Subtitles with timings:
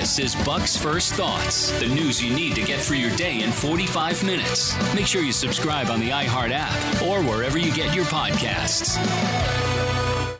[0.00, 3.52] This is Buck's First Thoughts, the news you need to get through your day in
[3.52, 4.74] 45 minutes.
[4.92, 8.98] Make sure you subscribe on the iHeart app or wherever you get your podcasts.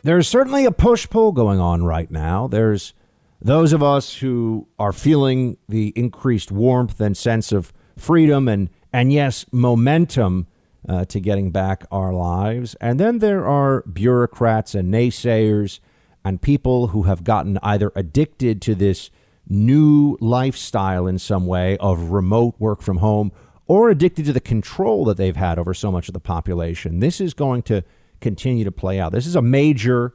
[0.03, 2.47] There's certainly a push pull going on right now.
[2.47, 2.93] There's
[3.41, 9.13] those of us who are feeling the increased warmth and sense of freedom and, and
[9.13, 10.47] yes, momentum
[10.87, 12.75] uh, to getting back our lives.
[12.81, 15.79] And then there are bureaucrats and naysayers
[16.25, 19.09] and people who have gotten either addicted to this
[19.47, 23.31] new lifestyle in some way of remote work from home
[23.67, 26.99] or addicted to the control that they've had over so much of the population.
[26.99, 27.83] This is going to
[28.21, 29.11] continue to play out.
[29.11, 30.13] This is a major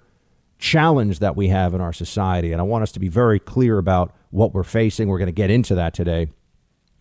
[0.58, 2.52] challenge that we have in our society.
[2.52, 5.08] And I want us to be very clear about what we're facing.
[5.08, 6.28] We're going to get into that today.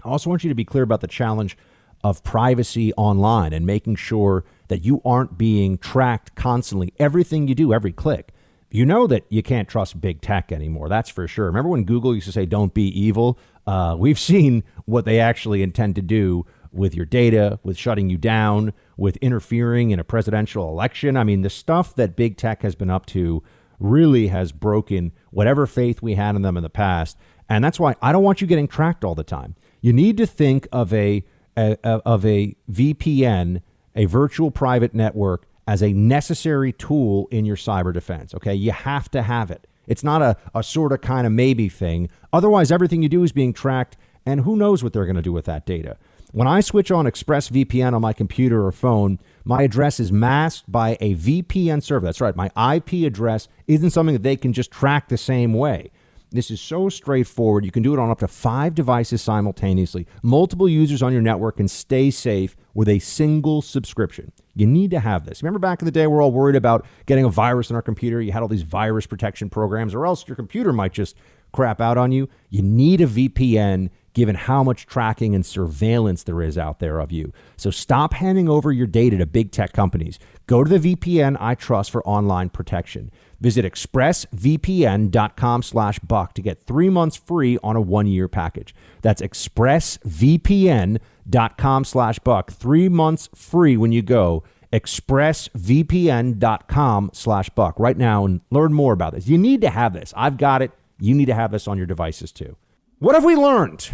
[0.03, 1.57] I also want you to be clear about the challenge
[2.03, 6.93] of privacy online and making sure that you aren't being tracked constantly.
[6.97, 8.33] Everything you do, every click.
[8.71, 10.89] You know that you can't trust big tech anymore.
[10.89, 11.45] That's for sure.
[11.45, 13.39] Remember when Google used to say, don't be evil?
[13.65, 18.17] Uh, we've seen what they actually intend to do with your data, with shutting you
[18.17, 21.17] down, with interfering in a presidential election.
[21.17, 23.41] I mean, the stuff that big tech has been up to
[23.79, 27.17] really has broken whatever faith we had in them in the past.
[27.47, 29.55] And that's why I don't want you getting tracked all the time.
[29.81, 31.25] You need to think of a,
[31.57, 33.61] a, a of a VPN,
[33.95, 38.33] a virtual private network, as a necessary tool in your cyber defense.
[38.33, 39.67] Okay, you have to have it.
[39.85, 42.09] It's not a, a sort of kind of maybe thing.
[42.33, 43.95] Otherwise, everything you do is being tracked,
[44.25, 45.97] and who knows what they're going to do with that data.
[46.31, 50.97] When I switch on ExpressVPN on my computer or phone, my address is masked by
[51.01, 52.07] a VPN server.
[52.07, 55.91] That's right, my IP address isn't something that they can just track the same way.
[56.31, 57.65] This is so straightforward.
[57.65, 61.59] You can do it on up to five devices simultaneously, multiple users on your network,
[61.59, 64.31] and stay safe with a single subscription.
[64.55, 65.41] You need to have this.
[65.41, 68.21] Remember back in the day, we're all worried about getting a virus in our computer.
[68.21, 71.15] You had all these virus protection programs, or else your computer might just
[71.51, 72.29] crap out on you.
[72.49, 77.11] You need a VPN given how much tracking and surveillance there is out there of
[77.11, 77.31] you.
[77.57, 80.19] So stop handing over your data to big tech companies.
[80.49, 83.11] Go to the VPN I trust for online protection.
[83.39, 88.73] Visit expressvpn.com slash buck to get three months free on a one-year package.
[89.03, 92.51] That's expressvpn.com slash buck.
[92.51, 94.43] Three months free when you go.
[94.73, 99.27] expressvpn.com slash buck right now and learn more about this.
[99.27, 100.15] You need to have this.
[100.17, 100.71] I've got it.
[100.99, 102.57] You need to have this on your devices too.
[102.97, 103.91] What have we learned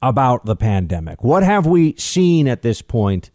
[0.00, 1.24] about the pandemic?
[1.24, 3.32] What have we seen at this point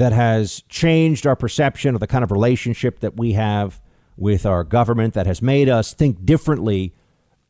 [0.00, 3.82] that has changed our perception of the kind of relationship that we have
[4.16, 6.94] with our government, that has made us think differently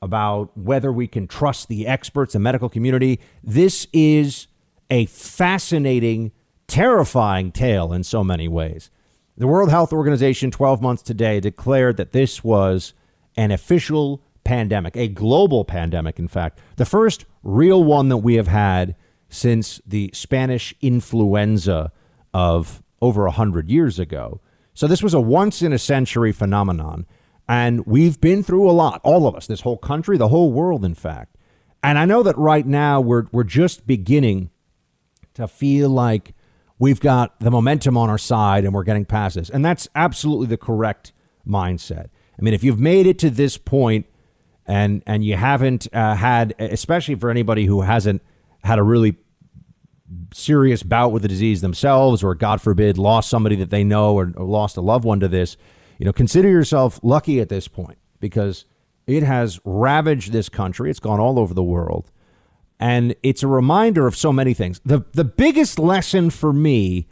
[0.03, 3.21] about whether we can trust the experts and medical community?
[3.45, 4.49] This is
[4.91, 6.33] a fascinating,
[6.67, 8.91] terrifying tale in so many ways.
[9.37, 12.95] The World Health Organization, 12 months today, declared that this was
[13.37, 18.49] an official pandemic, a global pandemic, in fact, the first real one that we have
[18.49, 18.97] had
[19.29, 21.93] since the Spanish influenza
[22.33, 24.41] of over 100 years ago.
[24.75, 27.07] So this was a once in a century phenomenon.
[27.49, 30.85] And we've been through a lot, all of us, this whole country, the whole world,
[30.85, 31.37] in fact.
[31.83, 34.51] And I know that right now we're, we're just beginning
[35.35, 36.35] to feel like
[36.79, 39.51] we've got the momentum on our side and we're getting past this.
[39.51, 41.13] And that's absolutely the correct
[41.47, 42.07] mindset.
[42.39, 44.07] I mean, if you've made it to this point
[44.67, 48.23] and and you haven't uh, had, especially for anybody who hasn't
[48.63, 49.17] had a really
[50.33, 54.33] serious bout with the disease themselves, or God forbid, lost somebody that they know or,
[54.37, 55.57] or lost a loved one to this,
[55.99, 58.65] you know, consider yourself lucky at this point because
[59.07, 60.91] it has ravaged this country.
[60.91, 62.11] It's gone all over the world.
[62.79, 64.81] And it's a reminder of so many things.
[64.85, 67.07] The the biggest lesson for me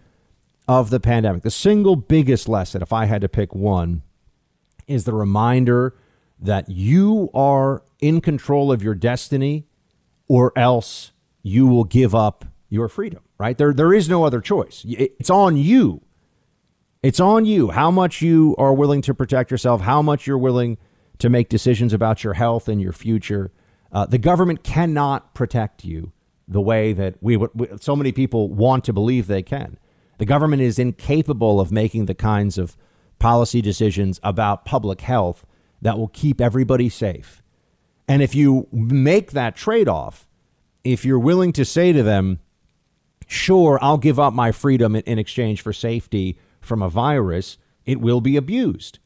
[0.67, 4.03] of the pandemic, the single biggest lesson, if I had to pick one,
[4.87, 5.95] is the reminder
[6.41, 9.67] that you are in control of your destiny
[10.29, 13.57] or else you will give up your freedom, right?
[13.57, 14.85] There, there is no other choice.
[14.87, 16.03] It's on you.
[17.03, 20.79] It's on you how much you are willing to protect yourself, how much you're willing
[21.19, 23.53] to make decisions about your health and your future.
[23.93, 26.13] Uh, the government cannot protect you
[26.47, 29.79] the way that we, we so many people want to believe they can.
[30.19, 32.77] The government is incapable of making the kinds of
[33.19, 35.47] policy decisions about public health
[35.81, 37.43] that will keep everybody safe.
[38.09, 40.27] And if you make that trade off,
[40.83, 42.41] if you're willing to say to them,
[43.29, 48.21] sure, I'll give up my freedom in exchange for safety from a virus, it will
[48.21, 48.99] be abused.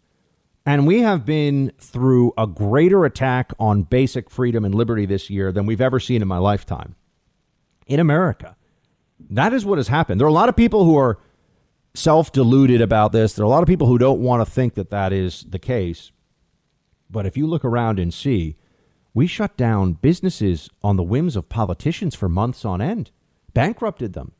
[0.64, 5.52] And we have been through a greater attack on basic freedom and liberty this year
[5.52, 6.94] than we've ever seen in my lifetime
[7.86, 8.56] in America.
[9.30, 10.20] That is what has happened.
[10.20, 11.18] There are a lot of people who are
[11.94, 13.34] self deluded about this.
[13.34, 15.58] There are a lot of people who don't want to think that that is the
[15.58, 16.12] case.
[17.10, 18.56] But if you look around and see
[19.14, 23.10] We shut down businesses on the whims of politicians for months on end,
[23.54, 24.32] bankrupted them.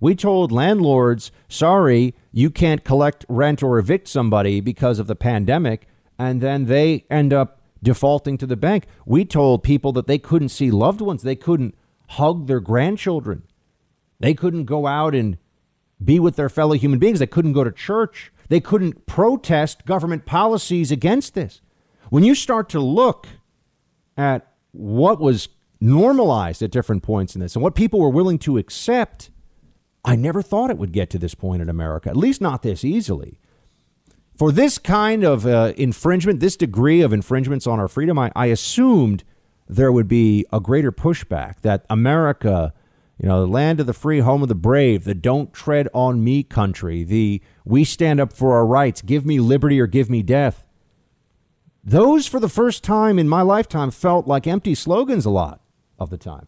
[0.00, 5.88] We told landlords, sorry, you can't collect rent or evict somebody because of the pandemic,
[6.18, 8.86] and then they end up defaulting to the bank.
[9.06, 11.74] We told people that they couldn't see loved ones, they couldn't
[12.10, 13.42] hug their grandchildren,
[14.20, 15.36] they couldn't go out and
[16.02, 20.26] be with their fellow human beings, they couldn't go to church, they couldn't protest government
[20.26, 21.60] policies against this.
[22.10, 23.26] When you start to look
[24.16, 25.48] at what was
[25.80, 29.30] normalized at different points in this and what people were willing to accept,
[30.04, 32.84] I never thought it would get to this point in America, at least not this
[32.84, 33.38] easily.
[34.36, 38.46] For this kind of uh, infringement, this degree of infringements on our freedom, I, I
[38.46, 39.24] assumed
[39.68, 42.72] there would be a greater pushback that America,
[43.20, 46.22] you know, the land of the free, home of the brave, the don't tread on
[46.22, 50.22] me country, the we stand up for our rights, give me liberty or give me
[50.22, 50.64] death.
[51.82, 55.60] Those, for the first time in my lifetime, felt like empty slogans a lot
[55.98, 56.46] of the time.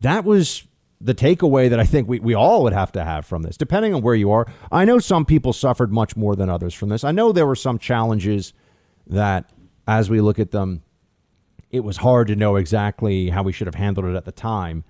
[0.00, 0.64] That was
[1.00, 3.94] the takeaway that I think we, we all would have to have from this, depending
[3.94, 4.46] on where you are.
[4.70, 7.04] I know some people suffered much more than others from this.
[7.04, 8.52] I know there were some challenges
[9.06, 9.50] that,
[9.88, 10.82] as we look at them,
[11.70, 14.84] it was hard to know exactly how we should have handled it at the time.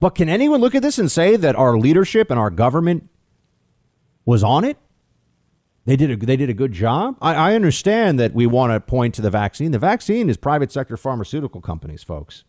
[0.00, 3.08] But can anyone look at this and say that our leadership and our government
[4.24, 4.76] was on it?
[5.86, 7.16] They did a, they did a good job.
[7.22, 9.70] I, I understand that we want to point to the vaccine.
[9.70, 12.44] The vaccine is private sector pharmaceutical companies, folks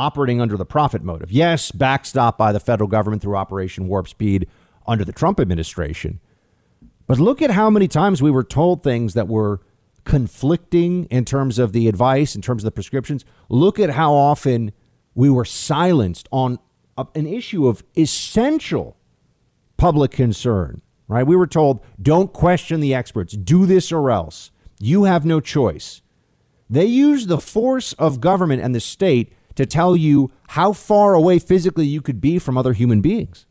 [0.00, 1.30] operating under the profit motive.
[1.30, 4.48] Yes, backstopped by the federal government through Operation Warp Speed
[4.86, 6.20] under the Trump administration.
[7.06, 9.60] But look at how many times we were told things that were
[10.04, 13.24] conflicting in terms of the advice, in terms of the prescriptions.
[13.48, 14.72] Look at how often
[15.14, 16.58] we were silenced on
[17.14, 18.96] an issue of essential
[19.76, 21.26] public concern, right?
[21.26, 24.50] We were told, don't question the experts, do this or else.
[24.78, 26.00] You have no choice.
[26.70, 31.38] They use the force of government and the state to tell you how far away
[31.38, 33.46] physically you could be from other human beings.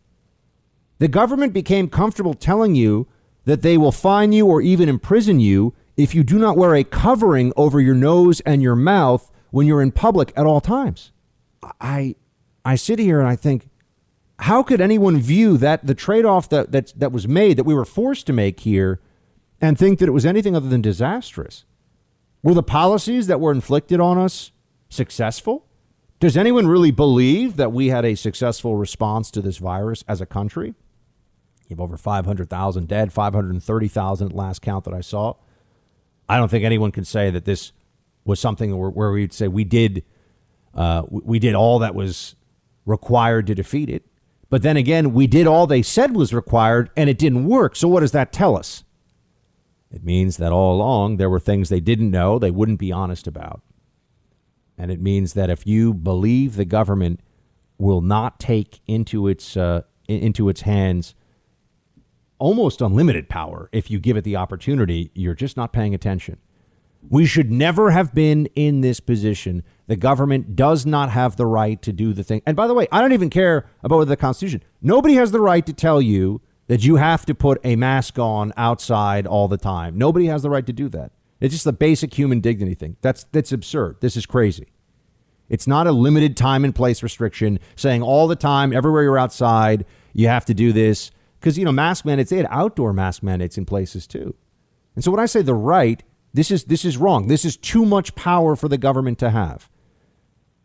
[0.97, 3.07] The government became comfortable telling you
[3.45, 6.83] that they will fine you or even imprison you if you do not wear a
[6.83, 11.11] covering over your nose and your mouth when you're in public at all times.
[11.79, 12.15] I
[12.65, 13.69] I sit here and I think
[14.39, 17.85] how could anyone view that the trade-off that that that was made that we were
[17.85, 18.99] forced to make here
[19.61, 21.65] and think that it was anything other than disastrous?
[22.41, 24.51] Were the policies that were inflicted on us
[24.89, 25.68] successful?
[26.19, 30.25] Does anyone really believe that we had a successful response to this virus as a
[30.25, 30.75] country?
[31.67, 35.35] You have over 500,000 dead, 530,000 last count that I saw.
[36.27, 37.71] I don't think anyone can say that this
[38.25, 40.03] was something where, where we'd say we did
[40.75, 42.35] uh, we did all that was
[42.85, 44.05] required to defeat it.
[44.49, 47.75] But then again, we did all they said was required and it didn't work.
[47.75, 48.83] So what does that tell us?
[49.91, 53.25] It means that all along there were things they didn't know, they wouldn't be honest
[53.25, 53.61] about.
[54.79, 57.19] And it means that if you believe the government
[57.77, 61.13] will not take into its uh, into its hands
[62.39, 66.37] almost unlimited power if you give it the opportunity, you're just not paying attention.
[67.07, 69.63] We should never have been in this position.
[69.87, 72.41] The government does not have the right to do the thing.
[72.45, 74.63] And by the way, I don't even care about the Constitution.
[74.81, 78.53] Nobody has the right to tell you that you have to put a mask on
[78.57, 79.97] outside all the time.
[79.97, 81.11] Nobody has the right to do that.
[81.39, 82.97] It's just a basic human dignity thing.
[83.01, 83.97] That's that's absurd.
[84.01, 84.67] This is crazy.
[85.47, 89.85] It's not a limited time and place restriction saying all the time, everywhere you're outside,
[90.13, 91.11] you have to do this.
[91.39, 94.35] Because, you know, mask mandates, they had outdoor mask mandates in places too.
[94.95, 96.03] And so when I say the right,
[96.33, 97.27] this is this is wrong.
[97.27, 99.69] This is too much power for the government to have.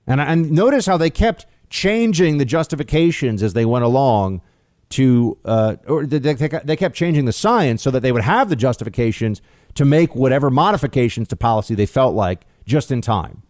[0.07, 4.43] And, and notice how they kept changing the justifications as they went along
[4.91, 8.57] to, uh, or they, they kept changing the science so that they would have the
[8.57, 9.41] justifications
[9.75, 13.43] to make whatever modifications to policy they felt like just in time.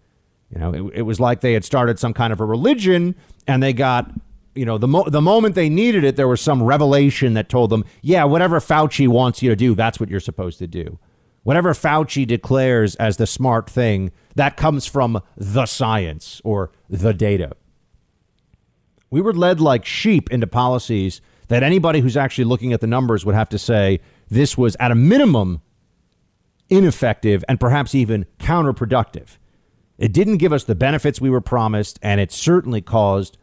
[0.50, 3.14] You know, it, it was like they had started some kind of a religion
[3.47, 4.11] and they got
[4.54, 7.71] you know, the mo- the moment they needed it, there was some revelation that told
[7.71, 10.99] them, yeah, whatever Fauci wants you to do, that's what you're supposed to do.
[11.43, 17.52] Whatever Fauci declares as the smart thing, that comes from the science or the data.
[19.11, 23.25] We were led like sheep into policies that anybody who's actually looking at the numbers
[23.26, 25.61] would have to say this was at a minimum
[26.76, 29.38] ineffective and perhaps even counterproductive.
[29.99, 33.38] It didn't give us the benefits we were promised, and it certainly caused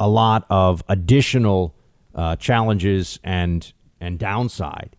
[0.00, 1.76] a lot of additional
[2.14, 4.96] uh, challenges and and downside.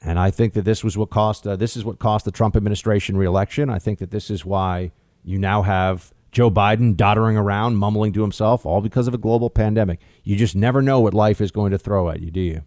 [0.00, 1.46] And I think that this was what cost.
[1.46, 3.68] Uh, this is what cost the Trump administration reelection.
[3.68, 4.92] I think that this is why
[5.24, 9.50] you now have Joe Biden doddering around, mumbling to himself, all because of a global
[9.50, 9.98] pandemic.
[10.22, 12.62] You just never know what life is going to throw at you, do you?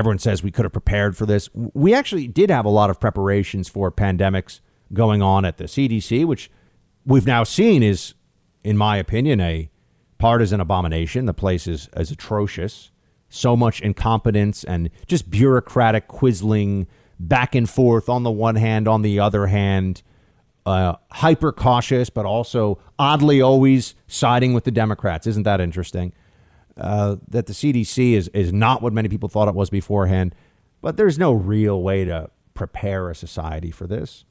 [0.00, 1.50] Everyone says we could have prepared for this.
[1.54, 4.60] We actually did have a lot of preparations for pandemics
[4.94, 6.50] going on at the CDC, which
[7.04, 8.14] we've now seen is,
[8.64, 9.68] in my opinion, a
[10.16, 11.26] partisan abomination.
[11.26, 12.90] The place is, is atrocious.
[13.28, 16.86] So much incompetence and just bureaucratic quizzling
[17.18, 20.02] back and forth on the one hand, on the other hand,
[20.64, 25.26] uh, hyper cautious, but also oddly always siding with the Democrats.
[25.26, 26.14] Isn't that interesting?
[26.80, 30.34] Uh, that the CDC is, is not what many people thought it was beforehand,
[30.80, 34.24] but there's no real way to prepare a society for this.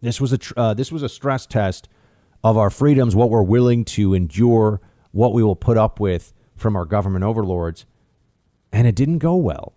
[0.00, 1.88] This was a tr- uh, this was a stress test
[2.42, 4.80] of our freedoms, what we're willing to endure,
[5.12, 7.84] what we will put up with from our government overlords,
[8.72, 9.74] and it didn't go well.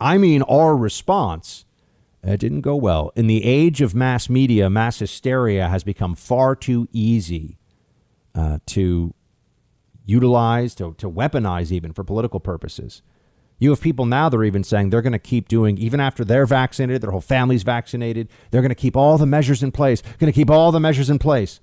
[0.00, 1.66] I mean, our response
[2.22, 3.12] it didn't go well.
[3.14, 7.58] In the age of mass media, mass hysteria has become far too easy
[8.34, 9.14] uh, to
[10.08, 13.02] utilize, to, to weaponize, even for political purposes.
[13.58, 16.24] You have people now that are even saying they're going to keep doing, even after
[16.24, 20.00] they're vaccinated, their whole family's vaccinated, they're going to keep all the measures in place,
[20.18, 21.60] going to keep all the measures in place.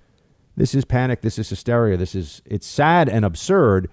[0.55, 1.21] This is panic.
[1.21, 1.97] This is hysteria.
[1.97, 3.89] This is, it's sad and absurd.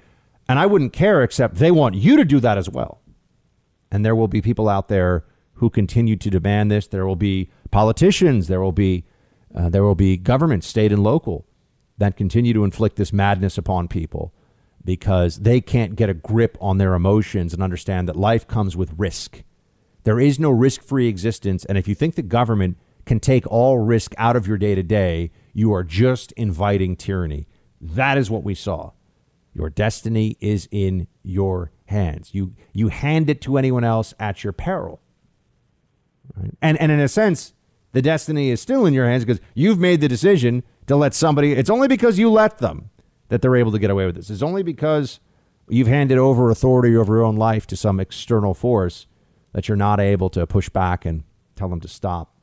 [0.49, 3.01] And I wouldn't care except they want you to do that as well.
[3.91, 6.87] And there will be people out there who continue to demand this.
[6.87, 8.49] There will be politicians.
[8.49, 9.05] There will be,
[9.55, 11.47] uh, there will be governments, state and local,
[11.99, 14.35] that continue to inflict this madness upon people
[14.85, 18.95] because they can't get a grip on their emotions and understand that life comes with
[18.97, 19.43] risk.
[20.05, 21.65] There is no risk free existence.
[21.65, 24.83] And if you think the government can take all risk out of your day to
[24.83, 27.47] day, you are just inviting tyranny.
[27.81, 28.93] That is what we saw.
[29.55, 32.31] Your destiny is in your hands.
[32.33, 35.01] You, you hand it to anyone else at your peril.
[36.37, 36.53] Right?
[36.63, 37.53] And, and in a sense,
[37.93, 41.53] the destiny is still in your hands because you've made the decision to let somebody,
[41.53, 42.91] it's only because you let them
[43.33, 44.29] that they're able to get away with this.
[44.29, 45.19] It's only because
[45.67, 49.07] you've handed over authority over your own life to some external force
[49.55, 51.25] that you're not able to push back and
[51.57, 52.37] tell them to stop.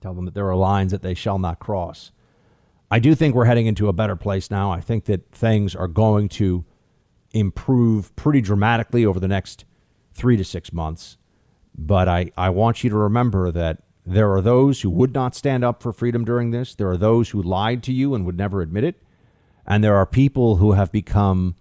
[0.00, 2.12] Tell them that there are lines that they shall not cross.
[2.92, 4.70] I do think we're heading into a better place now.
[4.70, 6.64] I think that things are going to
[7.32, 9.64] improve pretty dramatically over the next
[10.12, 11.18] three to six months.
[11.76, 15.64] But I, I want you to remember that there are those who would not stand
[15.64, 16.76] up for freedom during this.
[16.76, 19.02] There are those who lied to you and would never admit it.
[19.68, 21.54] And there are people who have become,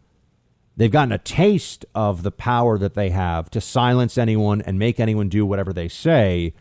[0.77, 4.97] they've gotten a taste of the power that they have to silence anyone and make
[4.97, 6.53] anyone do whatever they say.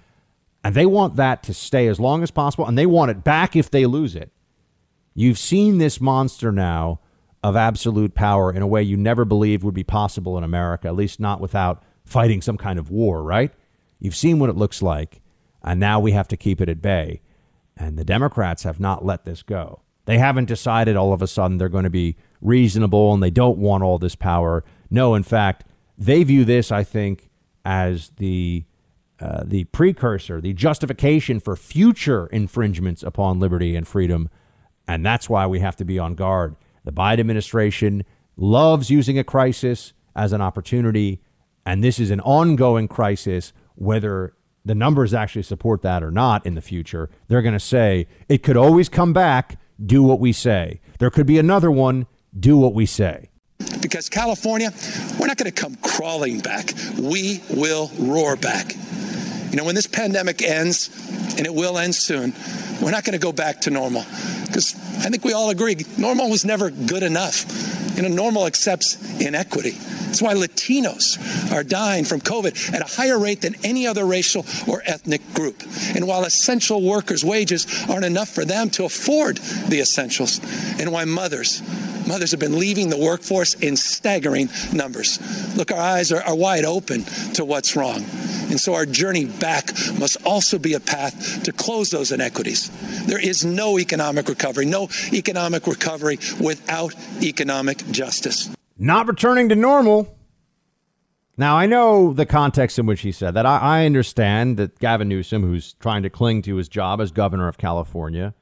[0.64, 2.66] And they want that to stay as long as possible.
[2.66, 4.32] And they want it back if they lose it.
[5.14, 6.98] You've seen this monster now
[7.44, 10.96] of absolute power in a way you never believed would be possible in America, at
[10.96, 13.52] least not without fighting some kind of war, right?
[14.00, 15.22] You've seen what it looks like.
[15.62, 17.20] And now we have to keep it at bay.
[17.76, 19.82] And the Democrats have not let this go.
[20.06, 23.58] They haven't decided all of a sudden they're going to be reasonable and they don't
[23.58, 24.64] want all this power.
[24.90, 25.64] No, in fact,
[25.98, 27.28] they view this, I think,
[27.64, 28.64] as the
[29.18, 34.28] uh, the precursor, the justification for future infringements upon liberty and freedom,
[34.86, 36.54] and that's why we have to be on guard.
[36.84, 38.04] The Biden administration
[38.36, 41.22] loves using a crisis as an opportunity,
[41.64, 44.34] and this is an ongoing crisis, whether
[44.66, 47.08] the numbers actually support that or not in the future.
[47.28, 50.80] They're going to say it could always come back do what we say.
[50.98, 52.06] There could be another one,
[52.38, 53.30] do what we say.
[53.80, 54.72] Because California,
[55.18, 56.72] we're not going to come crawling back.
[56.98, 58.74] We will roar back.
[59.50, 60.90] You know, when this pandemic ends,
[61.38, 62.32] and it will end soon,
[62.80, 64.04] we're not going to go back to normal.
[64.46, 67.44] Because I think we all agree normal was never good enough.
[67.96, 69.70] You know, normal accepts inequity.
[70.16, 74.44] That's why Latinos are dying from COVID at a higher rate than any other racial
[74.68, 75.62] or ethnic group.
[75.94, 80.40] And while essential workers' wages aren't enough for them to afford the essentials,
[80.78, 81.62] and why mothers
[82.06, 85.18] mothers have been leaving the workforce in staggering numbers.
[85.56, 87.02] Look, our eyes are, are, wide open
[87.34, 88.04] to what's wrong.
[88.48, 92.65] And so our journey back must also be a path to close those inequities.
[93.06, 100.14] There is no economic recovery, no economic recovery without economic justice not returning to normal.
[101.36, 103.44] Now, I know the context in which he said that.
[103.44, 107.48] I, I, understand that Gavin Newsom, who's trying to cling to his job as governor
[107.48, 108.34] of California,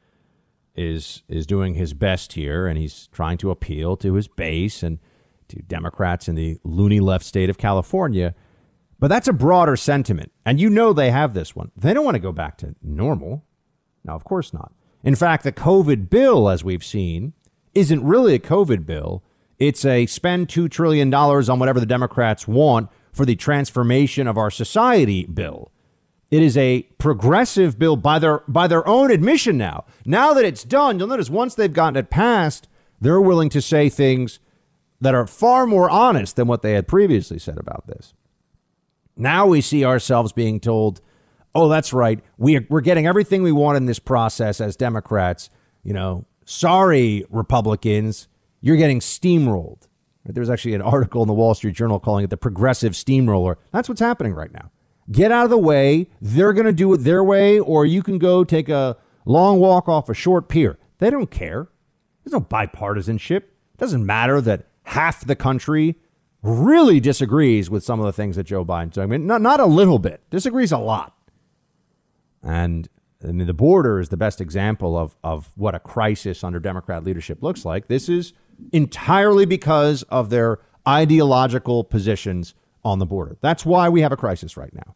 [0.76, 4.98] is is doing his best here, and he's trying to appeal to his base and
[5.48, 8.34] to Democrats in the loony left state of California.
[9.00, 11.72] But that's a broader sentiment, and you know they have this one.
[11.76, 13.44] They don't want to go back to normal.
[14.04, 14.72] Now, of course not.
[15.02, 17.32] In fact, the COVID bill, as we've seen,
[17.74, 19.22] isn't really a COVID bill
[19.58, 24.50] it's a spend $2 trillion on whatever the Democrats want for the transformation of our
[24.50, 25.70] society bill.
[26.30, 29.84] It is a progressive bill by their by their own admission now.
[30.04, 32.68] Now that it's done, you'll notice once they've gotten it passed,
[33.00, 34.40] they're willing to say things
[35.00, 38.14] that are far more honest than what they had previously said about this.
[39.16, 41.00] Now we see ourselves being told
[41.54, 42.20] oh, that's right.
[42.38, 45.50] We are, we're getting everything we want in this process as Democrats.
[45.82, 48.28] You know, sorry, Republicans,
[48.60, 49.88] you're getting steamrolled.
[50.24, 53.58] There's actually an article in the Wall Street Journal calling it the progressive steamroller.
[53.72, 54.70] That's what's happening right now.
[55.12, 56.08] Get out of the way.
[56.20, 58.96] They're going to do it their way, or you can go take a
[59.26, 60.78] long walk off a short pier.
[60.98, 61.68] They don't care.
[62.24, 63.36] There's no bipartisanship.
[63.36, 65.96] It doesn't matter that half the country
[66.42, 69.04] really disagrees with some of the things that Joe Biden's doing.
[69.04, 71.13] I mean, not, not a little bit, disagrees a lot.
[72.44, 72.88] And
[73.26, 77.04] I mean, the border is the best example of, of what a crisis under Democrat
[77.04, 77.88] leadership looks like.
[77.88, 78.32] This is
[78.72, 83.38] entirely because of their ideological positions on the border.
[83.40, 84.94] That's why we have a crisis right now.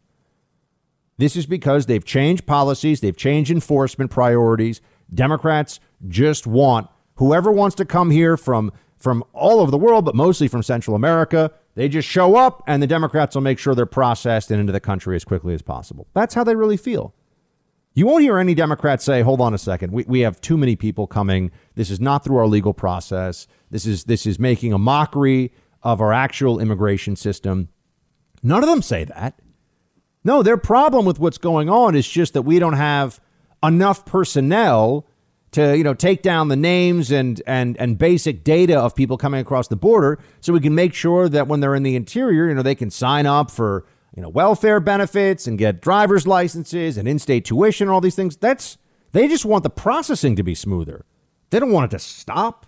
[1.17, 4.79] This is because they've changed policies, they've changed enforcement priorities.
[5.13, 10.13] Democrats just want whoever wants to come here from from all over the world, but
[10.13, 11.51] mostly from Central America.
[11.75, 14.81] They just show up, and the Democrats will make sure they're processed and into the
[14.81, 16.07] country as quickly as possible.
[16.13, 17.13] That's how they really feel.
[17.99, 20.77] You won't hear any Democrats say, hold on a second, we, we have too many
[20.77, 21.51] people coming.
[21.75, 23.45] This is not through our legal process.
[23.71, 25.51] This is this is making a mockery
[25.83, 27.67] of our actual immigration system.
[28.41, 29.41] None of them say that.
[30.23, 33.19] No, their problem with what's going on is just that we don't have
[33.61, 35.05] enough personnel
[35.51, 39.41] to you know take down the names and and and basic data of people coming
[39.41, 42.53] across the border so we can make sure that when they're in the interior you
[42.53, 43.85] know they can sign up for
[44.15, 48.37] you know welfare benefits and get driver's licenses and in-state tuition and all these things
[48.37, 48.77] that's
[49.11, 51.05] they just want the processing to be smoother
[51.49, 52.65] they don't want it to stop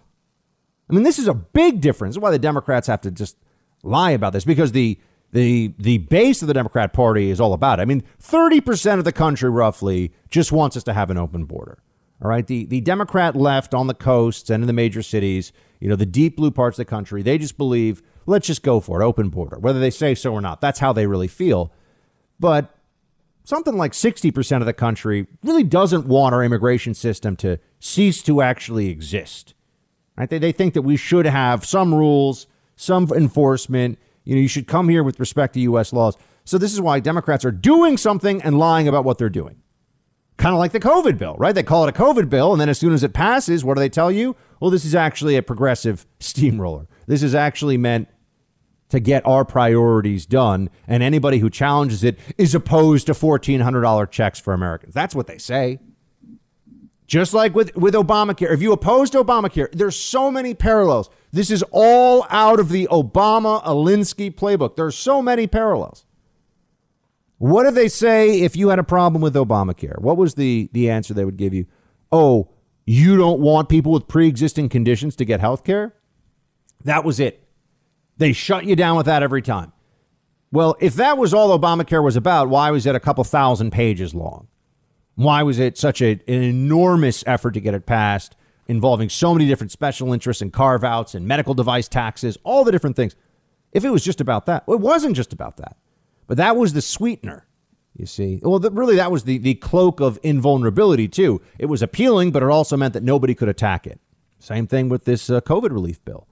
[0.89, 3.37] i mean this is a big difference why the democrats have to just
[3.83, 4.99] lie about this because the
[5.31, 7.81] the the base of the democrat party is all about it.
[7.81, 11.79] i mean 30% of the country roughly just wants us to have an open border
[12.21, 12.45] all right.
[12.45, 16.05] The, the Democrat left on the coasts and in the major cities, you know, the
[16.05, 19.29] deep blue parts of the country, they just believe, let's just go for it, open
[19.29, 20.61] border, whether they say so or not.
[20.61, 21.71] That's how they really feel.
[22.39, 22.75] But
[23.43, 28.41] something like 60% of the country really doesn't want our immigration system to cease to
[28.41, 29.53] actually exist.
[30.17, 30.29] Right?
[30.29, 33.99] They, they think that we should have some rules, some enforcement.
[34.23, 35.93] You know, you should come here with respect to U.S.
[35.93, 36.17] laws.
[36.43, 39.57] So this is why Democrats are doing something and lying about what they're doing.
[40.37, 41.53] Kind of like the COVID bill, right?
[41.53, 43.79] They call it a COVID bill, and then as soon as it passes, what do
[43.79, 44.35] they tell you?
[44.59, 46.87] Well, this is actually a progressive steamroller.
[47.05, 48.07] This is actually meant
[48.91, 54.39] to get our priorities done, and anybody who challenges it is opposed to $1,400 checks
[54.39, 54.93] for Americans.
[54.93, 55.79] That's what they say.
[57.07, 58.53] Just like with, with Obamacare.
[58.53, 61.09] If you opposed Obamacare, there's so many parallels.
[61.31, 64.77] This is all out of the Obama Alinsky playbook.
[64.77, 66.05] There's so many parallels.
[67.37, 69.99] What do they say if you had a problem with Obamacare?
[69.99, 71.65] What was the, the answer they would give you?
[72.11, 72.49] Oh,
[72.85, 75.95] you don't want people with pre existing conditions to get health care?
[76.83, 77.40] That was it.
[78.21, 79.73] They shut you down with that every time.
[80.51, 84.13] Well, if that was all Obamacare was about, why was it a couple thousand pages
[84.13, 84.47] long?
[85.15, 88.35] Why was it such a, an enormous effort to get it passed,
[88.67, 92.71] involving so many different special interests and carve outs and medical device taxes, all the
[92.71, 93.15] different things?
[93.71, 95.75] If it was just about that, well, it wasn't just about that.
[96.27, 97.47] But that was the sweetener,
[97.97, 98.39] you see.
[98.43, 101.41] Well, the, really, that was the, the cloak of invulnerability, too.
[101.57, 103.99] It was appealing, but it also meant that nobody could attack it.
[104.37, 106.27] Same thing with this uh, COVID relief bill.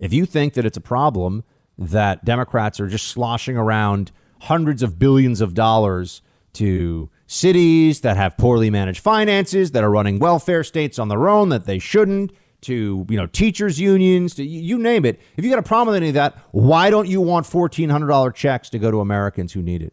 [0.00, 1.44] If you think that it's a problem
[1.78, 6.22] that Democrats are just sloshing around hundreds of billions of dollars
[6.54, 11.48] to cities that have poorly managed finances, that are running welfare states on their own,
[11.48, 12.32] that they shouldn't,
[12.64, 15.20] to you know teachers unions to you name it.
[15.36, 18.70] If you got a problem with any of that why don't you want $1400 checks
[18.70, 19.92] to go to americans who need it?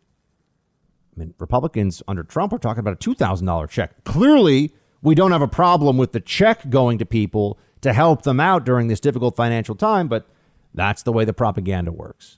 [1.16, 4.04] I mean republicans under trump are talking about a $2000 check.
[4.06, 8.40] Clearly we don't have a problem with the check going to people to help them
[8.40, 10.28] out during this difficult financial time but
[10.74, 12.38] that's the way the propaganda works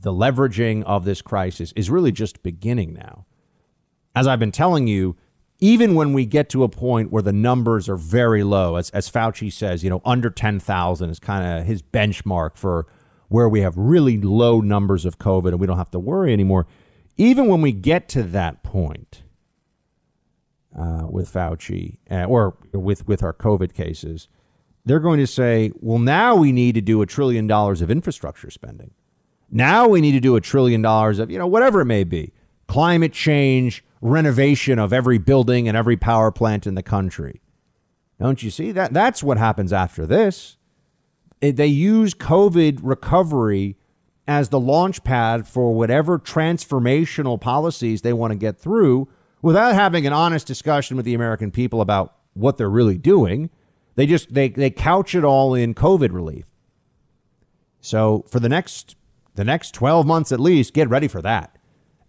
[0.00, 3.26] the leveraging of this crisis is really just beginning now
[4.14, 5.16] as i've been telling you
[5.60, 9.10] even when we get to a point where the numbers are very low, as, as
[9.10, 12.86] Fauci says, you know, under 10,000 is kind of his benchmark for
[13.28, 16.66] where we have really low numbers of COVID and we don't have to worry anymore.
[17.16, 19.22] Even when we get to that point
[20.76, 24.28] uh, with Fauci uh, or with, with our COVID cases,
[24.84, 28.50] they're going to say, well, now we need to do a trillion dollars of infrastructure
[28.50, 28.92] spending.
[29.50, 32.32] Now we need to do a trillion dollars of, you know, whatever it may be,
[32.66, 37.40] climate change, renovation of every building and every power plant in the country.
[38.20, 38.92] Don't you see that?
[38.92, 40.56] That's what happens after this.
[41.40, 43.76] they use COVID recovery
[44.26, 49.08] as the launch pad for whatever transformational policies they want to get through
[49.48, 53.48] without having an honest discussion with the American people about what they're really doing.
[53.94, 56.44] They just they they couch it all in COVID relief.
[57.80, 58.94] So for the next
[59.36, 61.56] the next 12 months at least, get ready for that.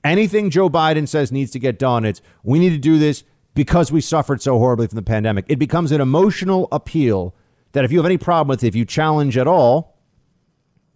[0.04, 3.24] Anything Joe Biden says needs to get done, it's we need to do this
[3.54, 5.46] because we suffered so horribly from the pandemic.
[5.48, 7.34] It becomes an emotional appeal
[7.72, 9.98] that if you have any problem with it, if you challenge at all,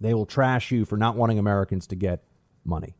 [0.02, 2.22] they will trash you for not wanting Americans to get
[2.66, 2.98] money.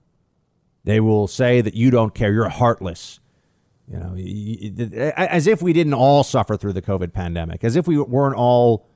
[0.86, 3.20] They will say that you don't care, you're heartless.
[3.88, 7.98] You know, as if we didn't all suffer through the COVID pandemic, as if we
[8.00, 8.88] weren't all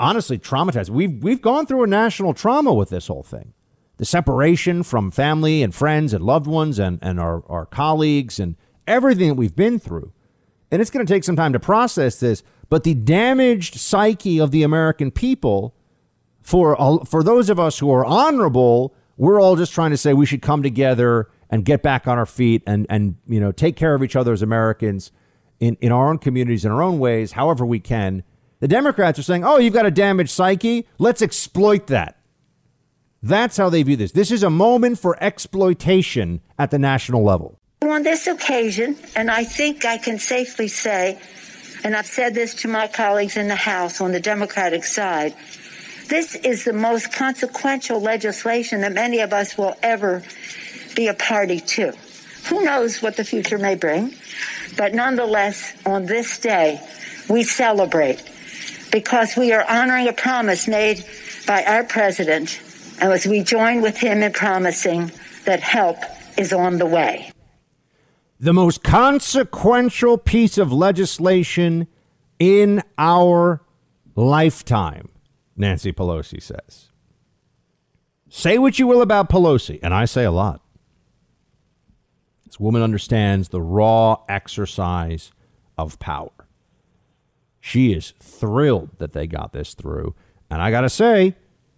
[0.00, 0.90] honestly traumatized.
[0.90, 3.52] We've we've gone through a national trauma with this whole thing.
[3.96, 8.56] The separation from family and friends and loved ones and, and our, our colleagues and
[8.88, 10.12] everything that we've been through.
[10.72, 14.50] And it's going to take some time to process this, but the damaged psyche of
[14.50, 15.76] the American people
[16.42, 16.76] for
[17.06, 20.42] for those of us who are honorable, we're all just trying to say we should
[20.42, 24.02] come together and get back on our feet and and you know take care of
[24.02, 25.12] each other as Americans
[25.60, 28.24] in in our own communities in our own ways, however we can.
[28.58, 30.88] The Democrats are saying, "Oh, you've got a damaged psyche.
[30.98, 32.16] Let's exploit that."
[33.22, 34.10] That's how they view this.
[34.10, 37.60] This is a moment for exploitation at the national level.
[37.82, 41.20] On this occasion, and I think I can safely say,
[41.84, 45.36] and I've said this to my colleagues in the House on the Democratic side,
[46.08, 50.24] this is the most consequential legislation that many of us will ever
[50.94, 51.92] be a party to.
[52.48, 54.14] Who knows what the future may bring?
[54.76, 56.80] But nonetheless, on this day,
[57.28, 58.22] we celebrate
[58.92, 61.04] because we are honoring a promise made
[61.46, 62.60] by our president,
[63.00, 65.10] and as we join with him in promising
[65.44, 65.96] that help
[66.36, 67.30] is on the way.
[68.40, 71.86] The most consequential piece of legislation
[72.38, 73.62] in our
[74.16, 75.08] lifetime,
[75.56, 76.90] Nancy Pelosi says.
[78.28, 80.60] Say what you will about Pelosi, and I say a lot.
[82.58, 85.32] Woman understands the raw exercise
[85.76, 86.30] of power.
[87.60, 90.14] She is thrilled that they got this through.
[90.50, 91.34] And I got to say,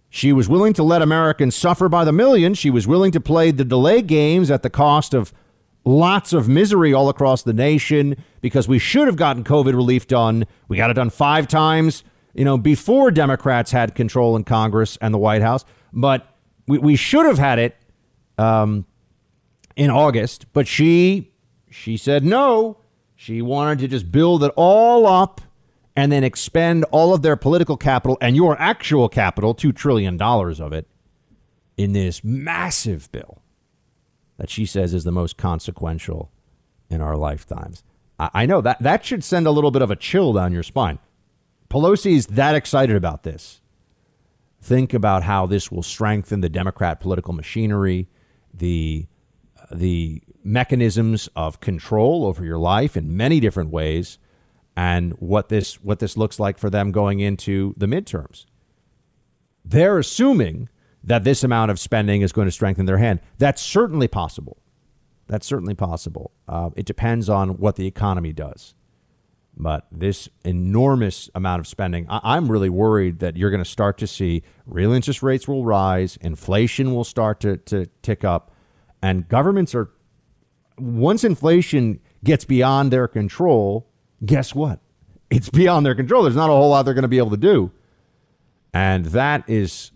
[0.09, 2.57] she was willing to let Americans suffer by the millions.
[2.57, 5.33] She was willing to play the delay games at the cost of
[5.85, 10.45] lots of misery all across the nation because we should have gotten COVID relief done.
[10.67, 15.13] We got it done five times, you know, before Democrats had control in Congress and
[15.13, 15.65] the White House.
[15.93, 16.27] But
[16.67, 17.77] we, we should have had it
[18.37, 18.85] um,
[19.77, 21.31] in August, but she
[21.69, 22.77] she said no.
[23.15, 25.39] She wanted to just build it all up
[25.95, 30.73] and then expend all of their political capital and your actual capital, $2 trillion of
[30.73, 30.87] it,
[31.77, 33.41] in this massive bill
[34.37, 36.31] that she says is the most consequential
[36.89, 37.83] in our lifetimes.
[38.19, 40.63] I, I know that that should send a little bit of a chill down your
[40.63, 40.99] spine.
[41.69, 43.61] Pelosi's that excited about this.
[44.61, 48.07] Think about how this will strengthen the Democrat political machinery,
[48.53, 49.07] the
[49.71, 54.17] the mechanisms of control over your life in many different ways
[54.75, 58.45] and what this what this looks like for them going into the midterms.
[59.65, 60.69] They're assuming
[61.03, 63.19] that this amount of spending is going to strengthen their hand.
[63.37, 64.57] That's certainly possible.
[65.27, 66.31] That's certainly possible.
[66.47, 68.73] Uh, it depends on what the economy does.
[69.59, 73.97] But this enormous amount of spending, I- I'm really worried that you're going to start
[73.97, 78.51] to see real interest rates will rise, inflation will start to, to tick up,
[79.01, 79.89] and governments are,
[80.77, 83.87] once inflation gets beyond their control,
[84.25, 84.79] guess what?
[85.29, 86.23] It's beyond their control.
[86.23, 87.71] There's not a whole lot they're going to be able to do.
[88.73, 89.91] And that is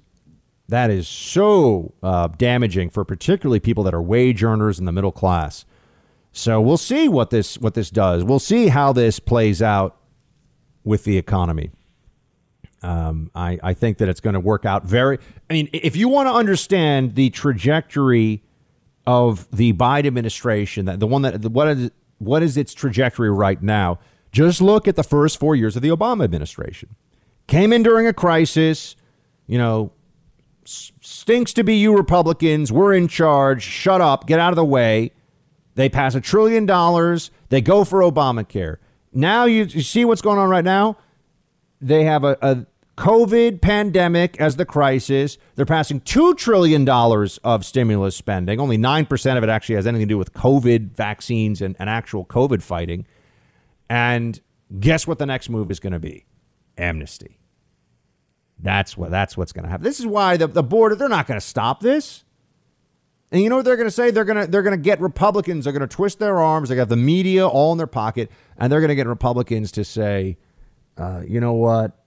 [0.70, 5.12] that is so uh, damaging for particularly people that are wage earners in the middle
[5.12, 5.66] class.
[6.32, 8.24] So we'll see what this what this does.
[8.24, 9.98] We'll see how this plays out
[10.84, 11.72] with the economy.
[12.82, 15.20] Um, I, I think that it's going to work out very.
[15.50, 18.44] I mean, if you want to understand the trajectory
[19.06, 23.62] of the Biden administration, that the one that what is what is its trajectory right
[23.62, 24.00] now?
[24.32, 26.96] Just look at the first four years of the Obama administration.
[27.48, 28.96] Came in during a crisis,
[29.48, 29.92] you know,
[30.64, 32.72] stinks to be you Republicans.
[32.72, 33.64] We're in charge.
[33.64, 34.28] Shut up.
[34.28, 35.12] Get out of the way.
[35.76, 37.32] They pass a trillion dollars.
[37.50, 38.78] They go for Obamacare.
[39.14, 40.98] Now you, you see what's going on right now?
[41.82, 42.66] They have a, a
[43.02, 45.40] COVID pandemic as the crisis.
[45.56, 48.60] They're passing $2 trillion of stimulus spending.
[48.60, 52.26] Only 9% of it actually has anything to do with COVID vaccines and, and actual
[52.26, 53.08] COVID fighting.
[53.90, 54.40] And
[54.80, 56.26] guess what the next move is going to be?
[56.78, 57.40] Amnesty.
[58.60, 59.84] That's what that's what's going to happen.
[59.84, 62.24] This is why the, the border they're not going to stop this.
[63.32, 64.12] And you know what they're going to say?
[64.12, 65.64] They're going to they're going to get Republicans.
[65.64, 66.70] They're going to twist their arms.
[66.70, 69.84] They got the media all in their pocket, and they're going to get Republicans to
[69.84, 70.38] say,
[71.00, 71.98] uh, you know what?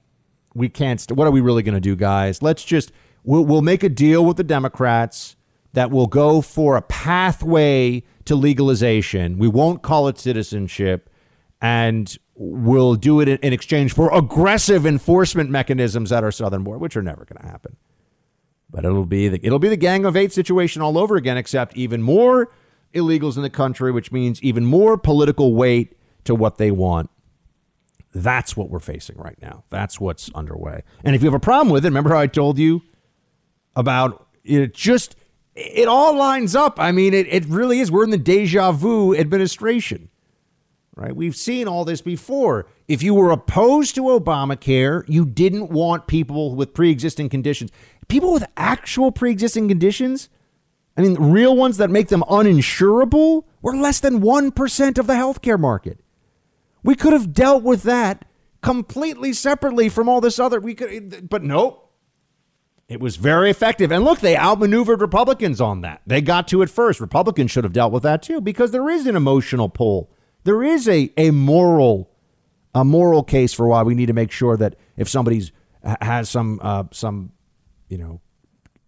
[0.55, 1.01] We can't.
[1.01, 2.43] St- what are we really going to do, guys?
[2.43, 2.93] Let's just
[3.25, 5.37] we'll, we'll make a deal with the Democrats
[5.73, 9.39] that will go for a pathway to legalization.
[9.39, 11.11] We won't call it citizenship,
[11.61, 16.79] and we'll do it in, in exchange for aggressive enforcement mechanisms at our southern border,
[16.79, 17.77] which are never going to happen.
[18.71, 21.77] But it'll be the, it'll be the Gang of Eight situation all over again, except
[21.77, 22.51] even more
[22.93, 27.11] illegals in the country, which means even more political weight to what they want.
[28.15, 29.65] That's what we're facing right now.
[29.71, 30.83] That's what's underway.
[31.03, 32.83] And if you have a problem with it, remember how I told you
[33.75, 35.17] about it just
[35.55, 36.81] it all lines up.
[36.81, 37.91] I mean, it, it really is.
[37.91, 40.11] We're in the deja vu administration,
[40.97, 41.15] right?
[41.15, 42.67] We've seen all this before.
[42.89, 47.71] If you were opposed to Obamacare, you didn't want people with pre existing conditions.
[48.09, 50.29] People with actual pre existing conditions,
[50.97, 55.59] I mean, real ones that make them uninsurable, were less than 1% of the healthcare
[55.59, 56.01] market.
[56.85, 58.25] We could have dealt with that
[58.63, 60.61] completely separately from all this other.
[60.61, 61.81] We could, but nope.
[62.87, 63.91] It was very effective.
[63.91, 66.03] And look, they outmaneuvered Republicans on that.
[66.07, 67.01] They got to it first.
[67.01, 70.11] Republicans should have dealt with that too, because there is an emotional pull.
[70.45, 72.11] There is a, a moral
[72.75, 75.53] a moral case for why we need to make sure that if somebody's
[76.01, 77.33] has some uh, some
[77.89, 78.21] you know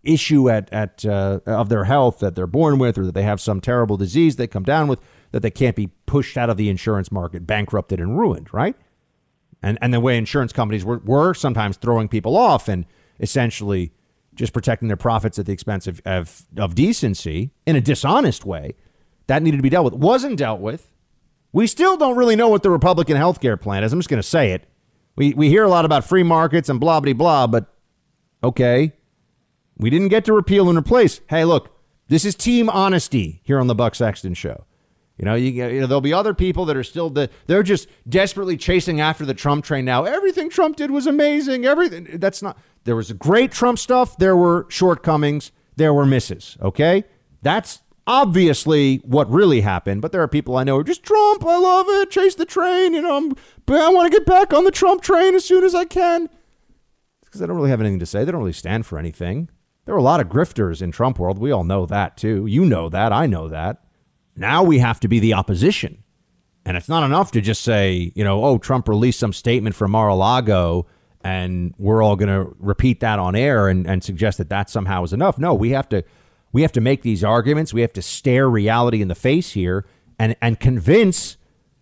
[0.03, 3.41] issue at at uh, of their health that they're born with, or that they have
[3.41, 5.01] some terrible disease they come down with,
[5.33, 8.77] that they can't be pushed out of the insurance market, bankrupted and ruined, right?
[9.63, 12.87] And and the way insurance companies were, were sometimes throwing people off and
[13.21, 13.93] essentially
[14.37, 18.75] just protecting their profits at the expense of, of, of decency in a dishonest way,
[19.27, 19.95] that needed to be dealt with.
[19.95, 20.93] Wasn't dealt with.
[21.53, 23.93] We still don't really know what the Republican health care plan is.
[23.93, 24.67] I'm just going to say it.
[25.17, 27.75] We, we hear a lot about free markets and blah, blah, blah, but
[28.45, 28.93] okay.
[29.79, 31.23] We didn't get to repeal and replace.
[31.31, 31.75] Hey, look,
[32.09, 34.66] this is team honesty here on the Buck Sexton show.
[35.19, 37.89] You know, you, you, know, there'll be other people that are still the, they're just
[38.09, 40.05] desperately chasing after the Trump train now.
[40.05, 41.65] Everything Trump did was amazing.
[41.65, 42.59] Everything that's not.
[42.85, 44.19] There was great Trump stuff.
[44.19, 45.53] There were shortcomings.
[45.77, 46.59] There were misses.
[46.61, 47.05] Okay,
[47.43, 50.03] that's obviously what really happened.
[50.03, 51.45] But there are people I know who are just Trump.
[51.47, 52.11] I love it.
[52.11, 52.93] Chase the train.
[52.93, 53.33] You know, I'm,
[53.75, 56.29] I want to get back on the Trump train as soon as I can.
[57.25, 58.25] Because they don't really have anything to say.
[58.25, 59.49] They don't really stand for anything.
[59.87, 61.39] There are a lot of grifters in Trump world.
[61.39, 62.47] We all know that too.
[62.47, 63.13] You know that.
[63.13, 63.83] I know that.
[64.37, 66.03] Now we have to be the opposition.
[66.65, 69.93] And it's not enough to just say, you know, oh, Trump released some statement from
[69.93, 70.87] Mar-a-Lago
[71.23, 75.03] and we're all going to repeat that on air and, and suggest that that somehow
[75.03, 75.39] is enough.
[75.39, 76.05] No, we have to
[76.53, 77.75] we have to make these arguments.
[77.75, 79.85] We have to stare reality in the face here
[80.19, 81.37] and, and convince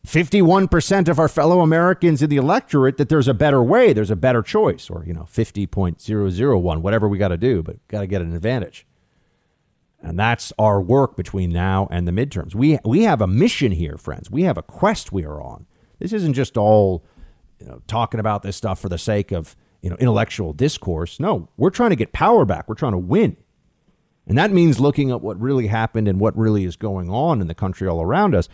[0.07, 4.17] 51% of our fellow Americans in the electorate that there's a better way, there's a
[4.17, 8.21] better choice, or, you know, 50.001, whatever we got to do, but got to get
[8.21, 8.87] an advantage.
[10.05, 12.55] And that's our work between now and the midterms.
[12.55, 14.31] We we have a mission here, friends.
[14.31, 15.67] We have a quest we are on.
[15.99, 17.05] This isn't just all
[17.59, 21.19] you know talking about this stuff for the sake of you know intellectual discourse.
[21.19, 22.69] No, we're trying to get power back.
[22.69, 23.38] We're trying to win.
[24.27, 27.47] And that means looking at what really happened and what really is going on in
[27.47, 28.49] the country all around us.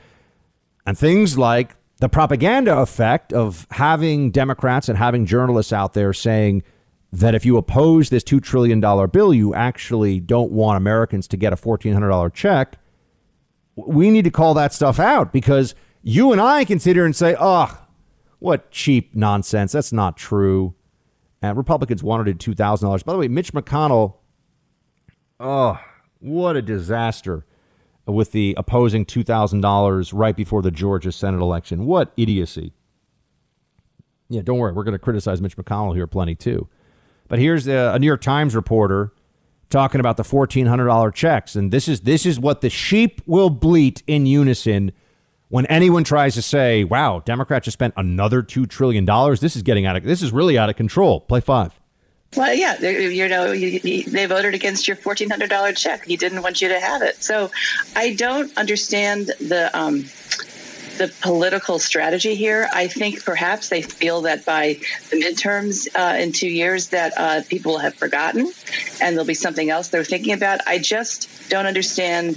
[0.86, 6.62] And things like the propaganda effect of having Democrats and having journalists out there saying
[7.12, 11.52] that if you oppose this $2 trillion bill, you actually don't want Americans to get
[11.52, 12.78] a $1,400 check.
[13.74, 17.16] We need to call that stuff out because you and I can sit here and
[17.16, 17.86] say, oh,
[18.38, 19.72] what cheap nonsense.
[19.72, 20.74] That's not true.
[21.42, 23.04] And Republicans wanted $2,000.
[23.04, 24.14] By the way, Mitch McConnell,
[25.38, 25.80] oh,
[26.20, 27.46] what a disaster
[28.06, 31.86] with the opposing $2,000 right before the Georgia Senate election.
[31.86, 32.72] What idiocy.
[34.28, 34.72] Yeah, don't worry.
[34.72, 36.68] We're going to criticize Mitch McConnell here plenty, too.
[37.30, 39.12] But here's a, a New York Times reporter
[39.70, 41.54] talking about the $1,400 checks.
[41.54, 44.90] And this is, this is what the sheep will bleat in unison
[45.48, 49.06] when anyone tries to say, wow, Democrats just spent another $2 trillion.
[49.40, 51.20] This is getting out of, this is really out of control.
[51.20, 51.72] Play five.
[52.36, 56.04] Well, yeah, you know, they voted against your fourteen hundred dollar check.
[56.04, 57.20] He didn't want you to have it.
[57.24, 57.50] So,
[57.96, 60.04] I don't understand the um,
[61.00, 62.68] the political strategy here.
[62.74, 67.40] I think perhaps they feel that by the midterms uh, in two years that uh,
[67.48, 68.52] people have forgotten,
[69.00, 70.60] and there'll be something else they're thinking about.
[70.66, 72.36] I just don't understand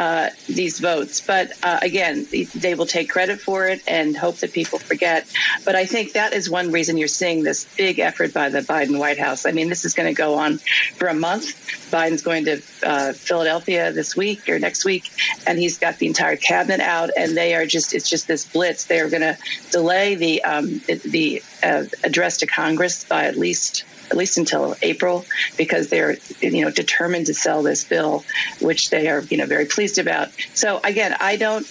[0.00, 1.20] uh, these votes.
[1.20, 5.30] But uh, again, they will take credit for it and hope that people forget.
[5.66, 8.98] But I think that is one reason you're seeing this big effort by the Biden
[8.98, 9.44] White House.
[9.44, 10.56] I mean, this is going to go on
[10.96, 11.54] for a month.
[11.90, 15.10] Biden's going to uh, Philadelphia this week or next week,
[15.46, 18.86] and he's got the entire cabinet out, and they are just, it's just this blitz.
[18.86, 19.36] They are going to
[19.70, 25.24] delay the, um, the uh, address to Congress by at least at least until April,
[25.56, 28.24] because they're you know determined to sell this bill,
[28.60, 30.28] which they are you know very pleased about.
[30.54, 31.66] So again, I don't.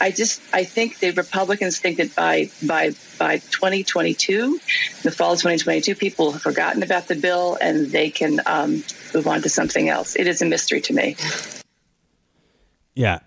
[0.00, 4.60] I just I think the Republicans think that by by by 2022,
[5.02, 8.82] the fall of 2022, people have forgotten about the bill and they can um,
[9.14, 10.16] move on to something else.
[10.16, 11.16] It is a mystery to me.
[12.96, 13.20] Yeah,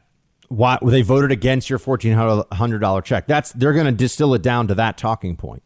[0.50, 3.28] why they voted against your fourteen hundred dollar check?
[3.28, 5.64] That's they're going to distill it down to that talking point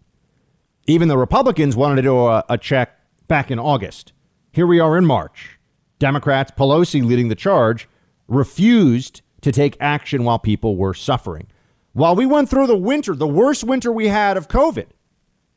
[0.87, 4.13] even the Republicans wanted to do a, a check back in August.
[4.51, 5.59] Here we are in March.
[5.99, 7.87] Democrats, Pelosi leading the charge,
[8.27, 11.47] refused to take action while people were suffering.
[11.93, 14.87] While we went through the winter, the worst winter we had of COVID,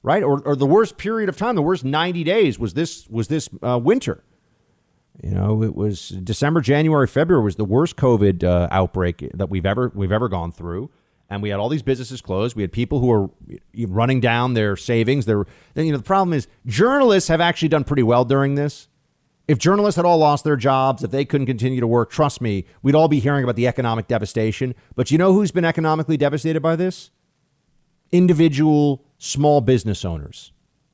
[0.02, 0.22] right?
[0.22, 3.48] Or, or the worst period of time, the worst 90 days was this was this
[3.62, 4.24] uh, winter.
[5.22, 9.66] You know, it was December, January, February was the worst COVID uh, outbreak that we've
[9.66, 10.90] ever we've ever gone through,
[11.30, 12.54] and we had all these businesses closed.
[12.54, 13.30] We had people who were
[13.88, 15.26] running down their savings.
[15.26, 18.88] They're, you know, the problem is journalists have actually done pretty well during this.
[19.46, 22.64] If journalists had all lost their jobs, if they couldn't continue to work, trust me,
[22.82, 24.74] we'd all be hearing about the economic devastation.
[24.94, 27.10] But you know who's been economically devastated by this?
[28.10, 30.52] Individual small business owners.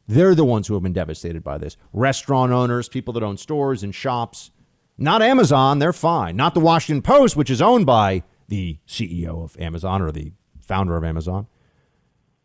[0.09, 1.77] They're the ones who have been devastated by this.
[1.93, 4.51] Restaurant owners, people that own stores and shops.
[4.99, 6.35] Not Amazon, they're fine.
[6.35, 10.97] Not the Washington Post, which is owned by the CEO of Amazon or the founder
[10.97, 11.47] of Amazon.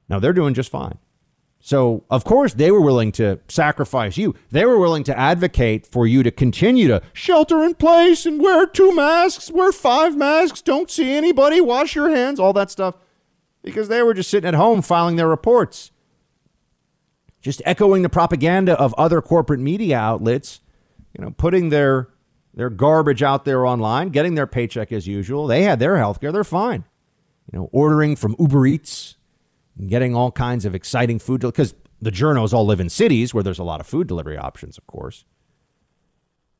[0.07, 0.97] Now they're doing just fine.
[1.59, 4.35] So, of course, they were willing to sacrifice you.
[4.51, 8.67] They were willing to advocate for you to continue to shelter in place and wear
[8.67, 12.95] two masks, wear five masks, don't see anybody, wash your hands, all that stuff,
[13.63, 15.91] because they were just sitting at home filing their reports
[17.45, 20.61] just echoing the propaganda of other corporate media outlets,
[21.15, 22.09] you know, putting their
[22.55, 25.45] their garbage out there online, getting their paycheck as usual.
[25.45, 26.85] They had their health care, they're fine.
[27.51, 29.17] You know, ordering from Uber Eats
[29.87, 33.59] getting all kinds of exciting food because the journos all live in cities where there's
[33.59, 35.25] a lot of food delivery options, of course.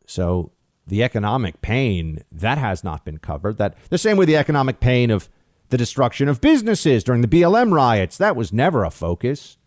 [0.06, 0.52] So
[0.88, 3.58] the economic pain that has not been covered.
[3.58, 5.30] That the same way the economic pain of
[5.70, 9.58] the destruction of businesses during the BLM riots, that was never a focus.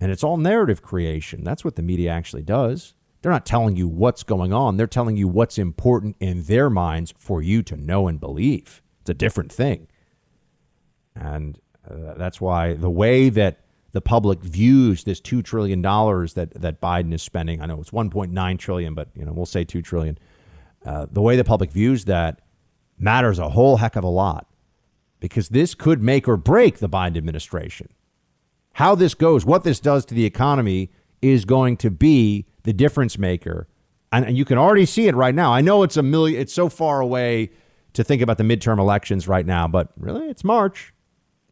[0.00, 1.44] And it's all narrative creation.
[1.44, 2.94] That's what the media actually does.
[3.26, 7.12] They're not telling you what's going on, they're telling you what's important in their minds
[7.18, 8.82] for you to know and believe.
[9.00, 9.88] It's a different thing.
[11.16, 11.58] And
[11.90, 17.12] uh, that's why the way that the public views this $2 trillion that, that Biden
[17.12, 20.18] is spending, I know it's 1.9 trillion, but you know, we'll say 2 trillion.
[20.84, 22.42] Uh, the way the public views that
[22.96, 24.46] matters a whole heck of a lot
[25.18, 27.88] because this could make or break the Biden administration
[28.74, 30.90] how this goes, what this does to the economy
[31.22, 33.68] is going to be the difference maker.
[34.12, 35.52] And, and you can already see it right now.
[35.52, 37.50] I know it's a million, it's so far away
[37.94, 40.92] to think about the midterm elections right now, but really, it's March.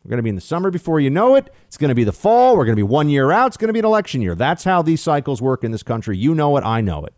[0.04, 1.52] We're going to be in the summer before you know it.
[1.66, 2.56] It's going to be the fall.
[2.56, 3.48] We're going to be one year out.
[3.48, 4.34] It's going to be an election year.
[4.34, 6.18] That's how these cycles work in this country.
[6.18, 6.64] You know it.
[6.64, 7.14] I know it.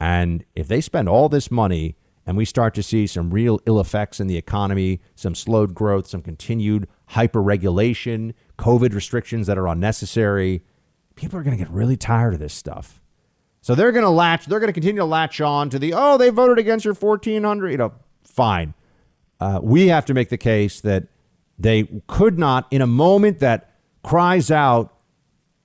[0.00, 3.78] And if they spend all this money and we start to see some real ill
[3.78, 9.68] effects in the economy, some slowed growth, some continued hyper regulation, COVID restrictions that are
[9.68, 10.64] unnecessary.
[11.14, 13.00] People are going to get really tired of this stuff.
[13.60, 16.18] So they're going to latch, they're going to continue to latch on to the, oh,
[16.18, 18.74] they voted against your 1400, you know, fine.
[19.40, 21.04] Uh, we have to make the case that
[21.58, 23.70] they could not, in a moment that
[24.02, 24.94] cries out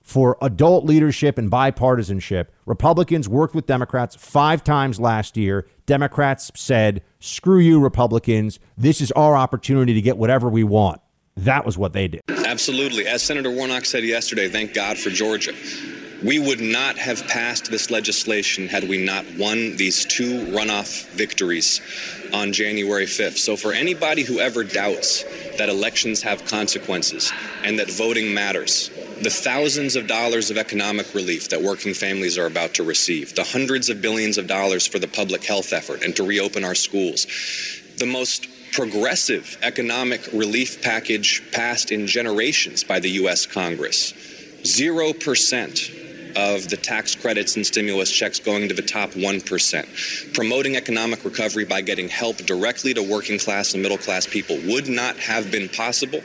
[0.01, 5.67] for adult leadership and bipartisanship, Republicans worked with Democrats five times last year.
[5.85, 8.59] Democrats said, screw you, Republicans.
[8.75, 10.99] This is our opportunity to get whatever we want.
[11.45, 12.21] That was what they did.
[12.29, 13.07] Absolutely.
[13.07, 15.53] As Senator Warnock said yesterday, thank God for Georgia.
[16.21, 21.79] We would not have passed this legislation had we not won these two runoff victories
[22.33, 23.37] on January 5th.
[23.37, 25.23] So, for anybody who ever doubts
[25.57, 27.31] that elections have consequences
[27.63, 28.89] and that voting matters,
[29.21, 33.45] the thousands of dollars of economic relief that working families are about to receive, the
[33.45, 37.27] hundreds of billions of dollars for the public health effort and to reopen our schools,
[37.97, 43.45] the most progressive economic relief package passed in generations by the U.S.
[43.45, 44.13] Congress.
[44.63, 50.33] 0% of the tax credits and stimulus checks going to the top 1%.
[50.33, 54.87] Promoting economic recovery by getting help directly to working class and middle class people would
[54.87, 56.21] not have been possible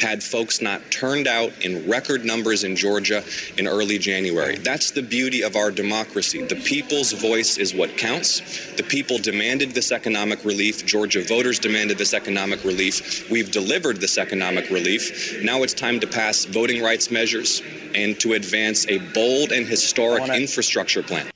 [0.00, 3.22] had folks not turned out in record numbers in Georgia
[3.56, 4.56] in early January.
[4.56, 6.42] That's the beauty of our democracy.
[6.42, 8.40] The people's voice is what counts.
[8.76, 10.84] The people demanded this economic relief.
[10.86, 13.30] Georgia voters demanded this economic relief.
[13.30, 15.42] We've delivered this economic relief.
[15.42, 17.62] Now it's time to pass voting rights measures
[17.94, 21.30] and to advance a bold and historic infrastructure plan.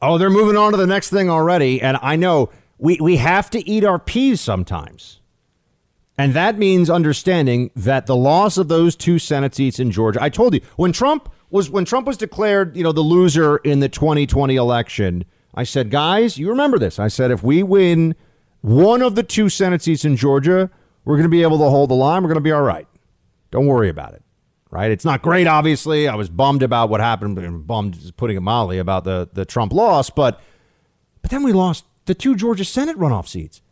[0.00, 1.80] Oh, they're moving on to the next thing already.
[1.80, 5.20] And I know we, we have to eat our peas sometimes.
[6.16, 10.22] And that means understanding that the loss of those two Senate seats in Georgia.
[10.22, 13.80] I told you when Trump was when Trump was declared, you know, the loser in
[13.80, 16.98] the 2020 election, I said, "Guys, you remember this.
[16.98, 18.14] I said if we win
[18.60, 20.70] one of the two Senate seats in Georgia,
[21.04, 22.22] we're going to be able to hold the line.
[22.22, 22.86] We're going to be all right.
[23.50, 24.22] Don't worry about it."
[24.70, 24.90] Right?
[24.90, 26.08] It's not great obviously.
[26.08, 30.10] I was bummed about what happened, bummed putting it mildly about the the Trump loss,
[30.10, 30.40] but
[31.22, 33.62] but then we lost the two Georgia Senate runoff seats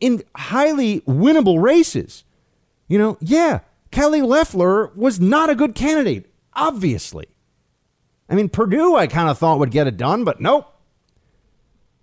[0.00, 2.24] in highly winnable races.
[2.88, 7.26] You know, yeah, Kelly Loeffler was not a good candidate, obviously.
[8.28, 10.66] I mean, Perdue, I kind of thought would get it done, but nope.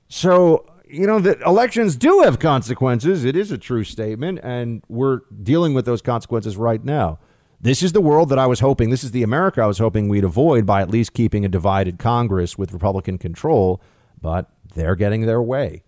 [0.09, 3.25] So, you know, that elections do have consequences.
[3.25, 7.19] It is a true statement, and we're dealing with those consequences right now.
[7.59, 10.07] This is the world that I was hoping, this is the America I was hoping
[10.07, 13.81] we'd avoid by at least keeping a divided Congress with Republican control,
[14.21, 15.83] but they're getting their way.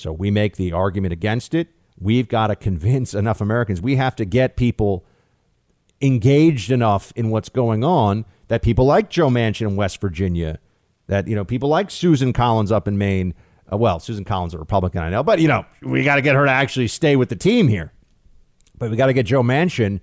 [0.00, 1.68] So we make the argument against it.
[1.98, 3.82] We've got to convince enough Americans.
[3.82, 5.04] We have to get people
[6.00, 10.58] engaged enough in what's going on that people like Joe Manchin in West Virginia,
[11.06, 13.34] that you know people like Susan Collins up in Maine.
[13.70, 16.34] Uh, well, Susan Collins, a Republican, I know, but you know we got to get
[16.34, 17.92] her to actually stay with the team here.
[18.78, 20.00] But we got to get Joe Manchin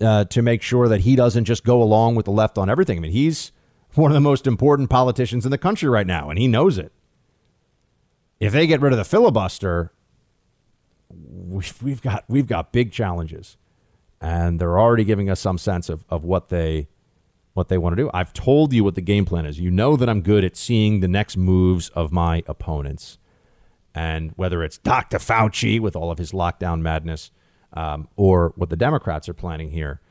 [0.00, 2.98] uh, to make sure that he doesn't just go along with the left on everything.
[2.98, 3.50] I mean, he's
[3.94, 6.92] one of the most important politicians in the country right now, and he knows it.
[8.38, 9.92] If they get rid of the filibuster,
[11.10, 13.56] we've, we've got we've got big challenges
[14.20, 16.88] and they're already giving us some sense of, of what they
[17.54, 18.10] what they want to do.
[18.12, 19.58] I've told you what the game plan is.
[19.58, 23.16] You know that I'm good at seeing the next moves of my opponents,
[23.94, 25.18] and whether it's Dr.
[25.18, 27.30] Fauci with all of his lockdown madness,
[27.72, 30.02] um, or what the Democrats are planning here,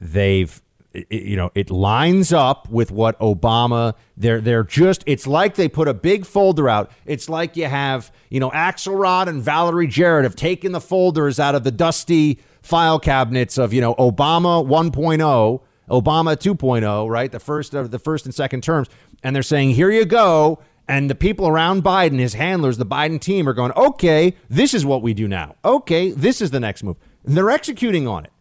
[0.00, 0.62] they've
[0.92, 5.68] it, you know it lines up with what Obama they're they're just it's like they
[5.68, 6.90] put a big folder out.
[7.04, 11.54] It's like you have you know Axelrod and Valerie Jarrett have taken the folders out
[11.54, 15.60] of the dusty file cabinets of you know Obama 1.0,
[15.90, 17.32] Obama 2.0, right?
[17.32, 18.88] The first of the first and second terms,
[19.22, 20.60] and they're saying here you go.
[20.90, 24.86] And the people around Biden, his handlers, the Biden team are going, okay, this is
[24.86, 25.54] what we do now.
[25.62, 26.96] Okay, this is the next move.
[27.26, 28.32] And they're executing on it.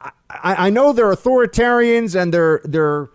[0.00, 0.12] I,
[0.66, 3.10] I know they're authoritarians and they're they're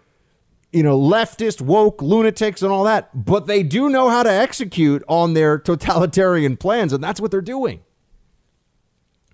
[0.72, 5.04] you know leftist woke lunatics and all that, but they do know how to execute
[5.08, 7.82] on their totalitarian plans, and that's what they're doing.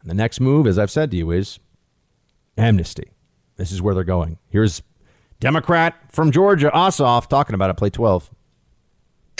[0.04, 1.60] The next move, as I've said to you, is
[2.58, 3.12] amnesty.
[3.58, 4.39] This is where they're going.
[4.49, 4.82] Here's
[5.39, 7.78] Democrat from Georgia, Ossoff, talking about it.
[7.78, 8.30] Play 12.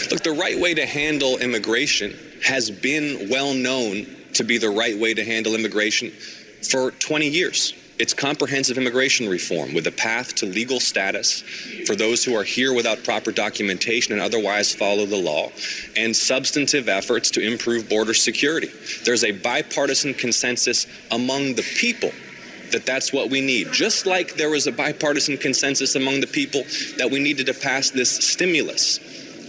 [0.09, 4.97] Look, the right way to handle immigration has been well known to be the right
[4.97, 6.12] way to handle immigration
[6.70, 7.74] for 20 years.
[8.02, 11.43] It's comprehensive immigration reform with a path to legal status
[11.86, 15.52] for those who are here without proper documentation and otherwise follow the law,
[15.95, 18.72] and substantive efforts to improve border security.
[19.06, 22.10] There's a bipartisan consensus among the people
[22.72, 23.72] that that's what we need.
[23.72, 26.64] Just like there was a bipartisan consensus among the people
[26.97, 28.99] that we needed to pass this stimulus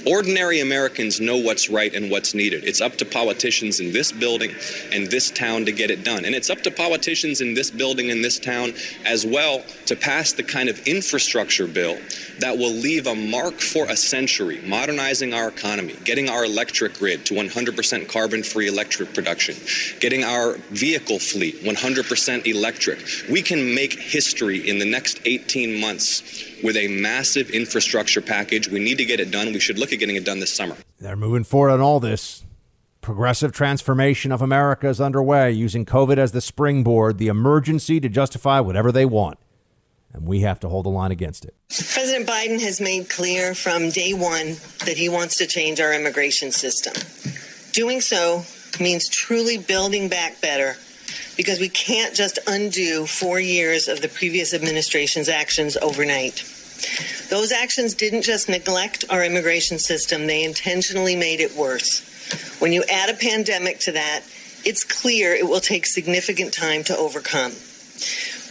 [0.06, 2.64] Ordinary Americans know what's right and what's needed.
[2.64, 4.54] It's up to politicians in this building
[4.92, 6.24] and this town to get it done.
[6.24, 8.74] And it's up to politicians in this building and this town
[9.04, 11.98] as well to pass the kind of infrastructure bill
[12.42, 17.24] that will leave a mark for a century, modernizing our economy, getting our electric grid
[17.24, 19.54] to 100% carbon free electric production,
[20.00, 22.98] getting our vehicle fleet 100% electric.
[23.30, 28.68] We can make history in the next 18 months with a massive infrastructure package.
[28.68, 29.52] We need to get it done.
[29.52, 30.76] We should look at getting it done this summer.
[30.98, 32.44] They're moving forward on all this.
[33.00, 38.60] Progressive transformation of America is underway, using COVID as the springboard, the emergency to justify
[38.60, 39.38] whatever they want.
[40.12, 41.54] And we have to hold the line against it.
[41.72, 46.50] President Biden has made clear from day one that he wants to change our immigration
[46.50, 46.92] system.
[47.72, 48.44] Doing so
[48.78, 50.76] means truly building back better
[51.34, 56.44] because we can't just undo four years of the previous administration's actions overnight.
[57.30, 62.02] Those actions didn't just neglect our immigration system, they intentionally made it worse.
[62.60, 64.24] When you add a pandemic to that,
[64.66, 67.52] it's clear it will take significant time to overcome.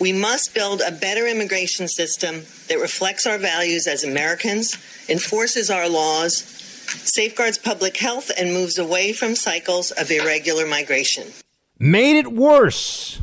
[0.01, 4.73] We must build a better immigration system that reflects our values as Americans,
[5.07, 11.27] enforces our laws, safeguards public health, and moves away from cycles of irregular migration.
[11.77, 13.21] Made it worse.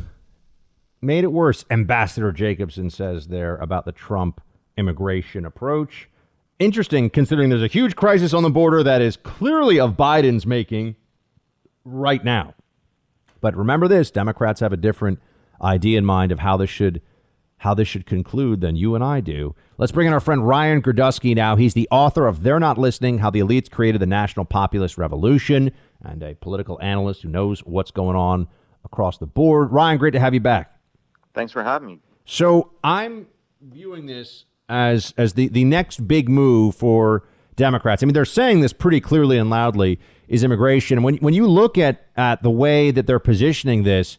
[1.01, 1.65] Made it worse.
[1.69, 4.39] Ambassador Jacobson says there about the Trump
[4.77, 6.07] immigration approach.
[6.59, 10.95] Interesting, considering there's a huge crisis on the border that is clearly of Biden's making
[11.83, 12.53] right now.
[13.41, 15.19] But remember this Democrats have a different
[15.61, 17.01] idea in mind of how this should
[17.59, 19.53] how this should conclude than you and I do.
[19.77, 21.57] Let's bring in our friend Ryan Girdusky now.
[21.57, 25.71] He's the author of They're Not Listening How the Elites Created the National Populist Revolution
[26.01, 28.47] and a political analyst who knows what's going on
[28.85, 29.73] across the board.
[29.73, 30.73] Ryan, great to have you back.
[31.33, 31.99] Thanks for having me.
[32.23, 33.27] So I'm
[33.61, 37.23] viewing this as as the, the next big move for
[37.55, 38.01] Democrats.
[38.01, 40.97] I mean, they're saying this pretty clearly and loudly is immigration.
[40.97, 44.17] And when when you look at at the way that they're positioning this,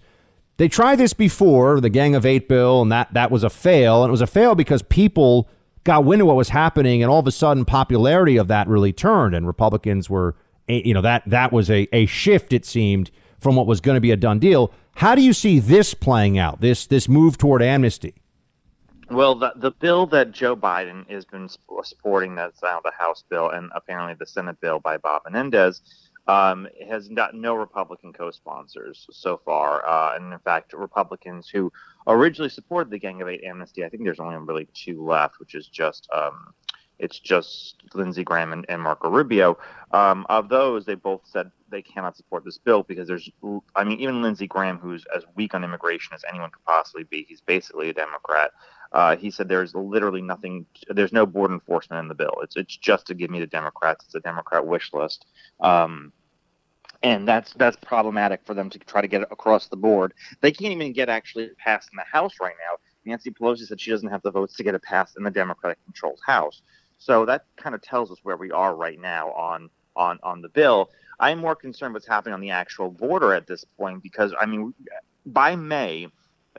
[0.61, 4.03] they tried this before, the Gang of Eight bill, and that that was a fail.
[4.03, 5.49] And it was a fail because people
[5.85, 8.93] got wind of what was happening, and all of a sudden, popularity of that really
[8.93, 10.37] turned, and Republicans were,
[10.69, 13.95] eh, you know, that that was a a shift it seemed from what was going
[13.95, 14.71] to be a done deal.
[14.97, 16.61] How do you see this playing out?
[16.61, 18.17] This this move toward amnesty?
[19.09, 21.49] Well, the the bill that Joe Biden has been
[21.83, 25.81] supporting, that's now the House bill, and apparently the Senate bill by Bob Menendez,
[26.27, 31.73] um, has got no Republican co-sponsors so far, uh, and in fact, Republicans who
[32.07, 35.55] originally supported the Gang of Eight amnesty, I think there's only really two left, which
[35.55, 36.55] is just um,
[37.01, 39.59] it's just Lindsey Graham and, and Marco Rubio.
[39.91, 43.29] Um, of those, they both said they cannot support this bill because there's,
[43.75, 47.25] I mean, even Lindsey Graham, who's as weak on immigration as anyone could possibly be,
[47.29, 48.53] he's basically a Democrat.
[48.93, 52.35] Uh, he said there's literally nothing, there's no board enforcement in the bill.
[52.43, 54.05] It's it's just to give me the Democrats.
[54.05, 55.27] It's a Democrat wish list.
[55.61, 56.13] Um,
[57.03, 60.13] and that's that's problematic for them to try to get it across the board.
[60.41, 62.77] They can't even get actually passed in the House right now.
[63.05, 66.21] Nancy Pelosi said she doesn't have the votes to get it passed in the Democratic-controlled
[66.27, 66.61] House.
[66.99, 70.49] So that kind of tells us where we are right now on on on the
[70.49, 70.91] bill.
[71.19, 74.75] I'm more concerned what's happening on the actual border at this point because I mean,
[75.27, 76.09] by May,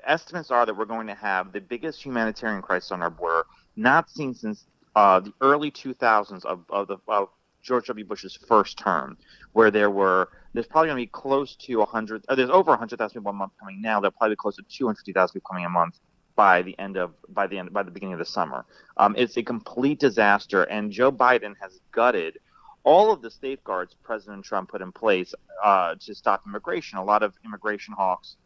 [0.06, 3.44] estimates are that we're going to have the biggest humanitarian crisis on our border
[3.76, 4.66] not seen since
[4.96, 7.30] uh, the early 2000s of, of, the, of
[7.62, 8.06] George W.
[8.06, 9.18] Bush's first term,
[9.54, 12.26] where there were there's probably going to be close to 100.
[12.28, 14.00] Uh, there's over 100,000 people a month coming now.
[14.02, 16.00] There'll probably be close to 250,000 people coming a month
[16.36, 18.66] by the end of by the end by the beginning of the summer.
[18.98, 22.38] Um, it's a complete disaster, and Joe Biden has gutted
[22.84, 25.34] all of the safeguards President Trump put in place
[25.64, 26.98] uh, to stop immigration.
[26.98, 28.38] A lot of immigration hawks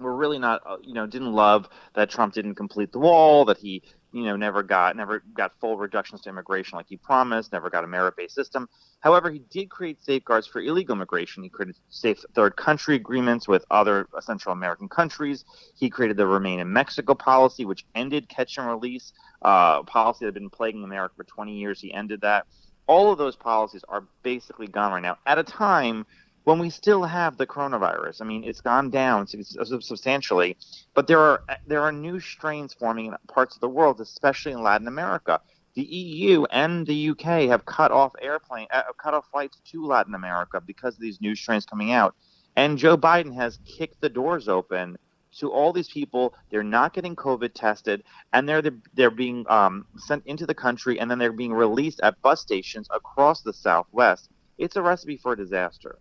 [0.00, 3.58] were really not, uh, you know, didn't love that Trump didn't complete the wall, that
[3.58, 3.82] he
[4.14, 7.82] you know, never got never got full reductions to immigration like he promised, never got
[7.82, 8.68] a merit-based system.
[9.00, 11.42] However, he did create safeguards for illegal immigration.
[11.42, 15.44] He created safe third country agreements with other Central American countries.
[15.74, 20.26] He created the Remain in Mexico policy, which ended catch and release, uh, policy that
[20.26, 21.80] had been plaguing America for 20 years.
[21.80, 22.46] He ended that.
[22.86, 26.06] All of those policies are basically gone right now at a time
[26.44, 28.20] when we still have the coronavirus.
[28.20, 30.56] I mean, it's gone down substantially,
[30.94, 34.62] but there are there are new strains forming in parts of the world, especially in
[34.62, 35.40] Latin America.
[35.74, 40.14] The EU and the UK have cut off airplane, uh, cut off flights to Latin
[40.14, 42.14] America because of these new strains coming out.
[42.54, 44.96] And Joe Biden has kicked the doors open
[45.38, 46.34] to all these people.
[46.50, 48.62] They're not getting COVID tested, and they're
[48.94, 52.86] they're being um, sent into the country, and then they're being released at bus stations
[52.90, 54.30] across the Southwest.
[54.58, 55.98] It's a recipe for disaster.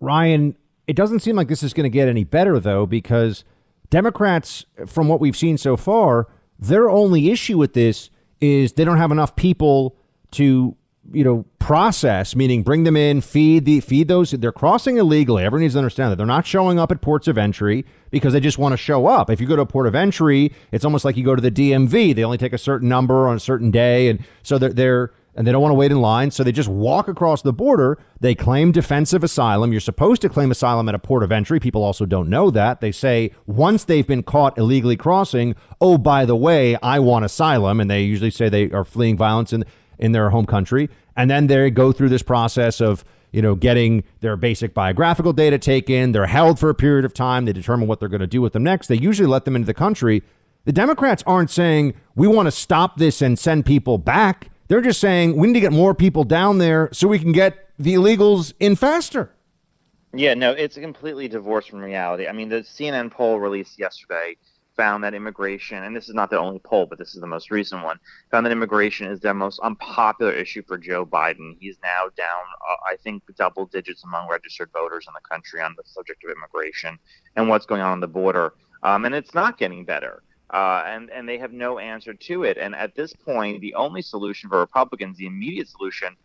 [0.00, 3.44] Ryan, it doesn't seem like this is going to get any better, though, because
[3.90, 6.28] Democrats, from what we've seen so far,
[6.58, 9.96] their only issue with this is they don't have enough people
[10.32, 10.76] to,
[11.12, 14.30] you know, process, meaning bring them in, feed the feed those.
[14.30, 15.44] They're crossing illegally.
[15.44, 18.40] Everyone needs to understand that they're not showing up at ports of entry because they
[18.40, 19.28] just want to show up.
[19.28, 21.50] If you go to a port of entry, it's almost like you go to the
[21.50, 22.14] DMV.
[22.14, 25.46] They only take a certain number on a certain day, and so they're they're and
[25.46, 27.96] they don't want to wait in line, so they just walk across the border.
[28.18, 29.70] They claim defensive asylum.
[29.70, 31.60] You're supposed to claim asylum at a port of entry.
[31.60, 32.80] People also don't know that.
[32.80, 37.78] They say once they've been caught illegally crossing, oh, by the way, I want asylum.
[37.78, 39.64] And they usually say they are fleeing violence in,
[39.96, 40.90] in their home country.
[41.16, 45.56] And then they go through this process of, you know, getting their basic biographical data
[45.56, 46.10] taken.
[46.10, 47.44] They're held for a period of time.
[47.44, 48.88] They determine what they're going to do with them next.
[48.88, 50.24] They usually let them into the country.
[50.64, 54.50] The Democrats aren't saying we want to stop this and send people back.
[54.68, 57.70] They're just saying we need to get more people down there so we can get
[57.78, 59.34] the illegals in faster.
[60.14, 62.28] Yeah, no, it's completely divorced from reality.
[62.28, 64.36] I mean, the CNN poll released yesterday
[64.76, 67.50] found that immigration, and this is not the only poll, but this is the most
[67.50, 67.98] recent one,
[68.30, 71.56] found that immigration is the most unpopular issue for Joe Biden.
[71.58, 75.74] He's now down, uh, I think, double digits among registered voters in the country on
[75.76, 76.98] the subject of immigration
[77.36, 78.52] and what's going on on the border.
[78.82, 82.56] Um, and it's not getting better uh, and and they have no answer to it.
[82.58, 86.16] And at this point, the only solution for Republicans, the immediate solution,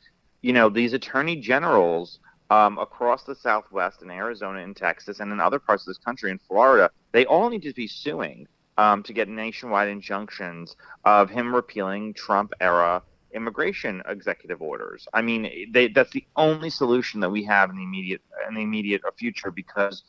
[0.41, 2.19] you know, these attorney generals
[2.49, 6.32] um, across the Southwest and Arizona and Texas and in other parts of this country
[6.32, 8.47] in Florida, they all need to be suing
[8.78, 13.01] um, to get nationwide injunctions of him repealing Trump era
[13.34, 15.07] immigration executive orders.
[15.13, 18.61] I mean, they, that's the only solution that we have in the immediate in the
[18.61, 20.03] immediate future because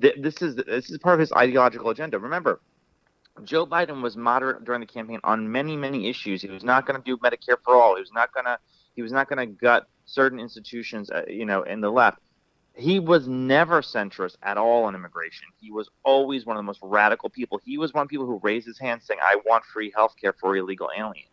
[0.00, 2.18] th- this is this is part of his ideological agenda.
[2.18, 2.60] Remember,
[3.44, 6.42] Joe Biden was moderate during the campaign on many, many issues.
[6.42, 7.96] He was not going to do Medicare for all.
[7.96, 8.58] He was not going to.
[8.94, 12.18] He was not going to gut certain institutions, uh, you know, in the left.
[12.74, 15.46] He was never centrist at all on immigration.
[15.60, 17.60] He was always one of the most radical people.
[17.64, 20.14] He was one of the people who raised his hand saying, "I want free health
[20.20, 21.28] care for illegal aliens."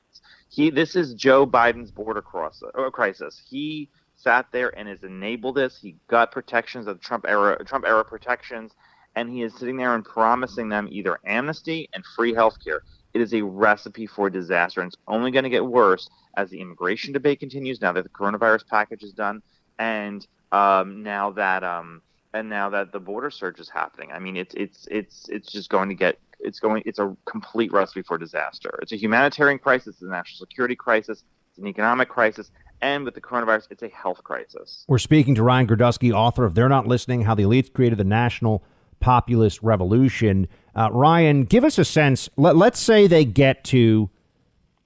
[0.49, 0.69] He.
[0.69, 3.41] This is Joe Biden's border cross, uh, crisis.
[3.47, 5.77] He sat there and has enabled this.
[5.77, 8.73] He got protections of Trump era Trump era protections
[9.15, 12.81] and he is sitting there and promising them either amnesty and free health care.
[13.13, 16.59] It is a recipe for disaster, and it's only going to get worse as the
[16.59, 17.81] immigration debate continues.
[17.81, 19.41] Now that the coronavirus package is done,
[19.79, 22.01] and um, now that um,
[22.33, 25.69] and now that the border surge is happening, I mean, it's it's it's it's just
[25.69, 28.77] going to get it's going it's a complete recipe for disaster.
[28.81, 32.51] It's a humanitarian crisis, it's a national security crisis, it's an economic crisis,
[32.81, 34.83] and with the coronavirus, it's a health crisis.
[34.89, 38.03] We're speaking to Ryan Girdusky, author of They're Not Listening How the Elites Created the
[38.03, 38.63] National
[38.99, 40.47] Populist Revolution.
[40.75, 42.29] Uh, Ryan, give us a sense.
[42.37, 44.09] Let, let's say they get to.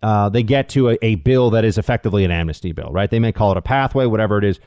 [0.02, 3.12] Uh, they get to a, a bill that is effectively an amnesty bill, right?
[3.12, 4.58] They may call it a pathway, whatever it is.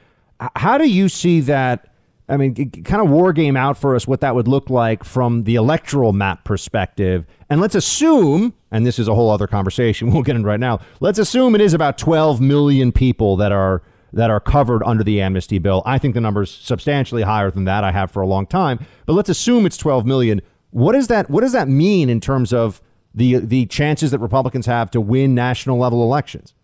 [0.57, 1.88] How do you see that?
[2.28, 5.45] I mean, kind of war game out for us what that would look like from
[5.45, 7.24] the electoral map perspective.
[7.49, 10.80] And let's assume, and this is a whole other conversation we'll get into right now.
[11.01, 13.82] Let's assume it is about 12 million people that are
[14.13, 15.83] that are covered under the amnesty bill.
[15.87, 17.85] I think the number's substantially higher than that.
[17.85, 20.43] I have for a long time, but let's assume it's 12 million.
[20.71, 22.81] What does that What does that mean in terms of
[23.15, 26.55] the the chances that Republicans have to win national level elections?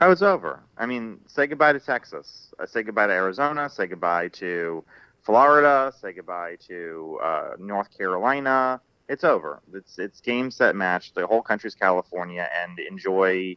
[0.00, 0.60] Oh, it's over.
[0.76, 2.52] I mean, say goodbye to Texas.
[2.58, 3.70] Uh, say goodbye to Arizona.
[3.70, 4.84] Say goodbye to
[5.22, 5.92] Florida.
[6.00, 8.80] Say goodbye to uh, North Carolina.
[9.08, 9.60] It's over.
[9.72, 11.12] It's it's game set match.
[11.14, 13.56] The whole country's California, and enjoy.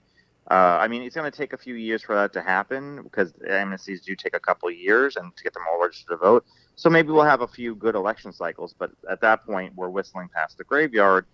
[0.49, 3.33] Uh, I mean, it's going to take a few years for that to happen because
[3.49, 6.45] amnesties do take a couple years and to get them all registered to vote.
[6.75, 10.29] So maybe we'll have a few good election cycles, but at that point, we're whistling
[10.33, 11.25] past the graveyard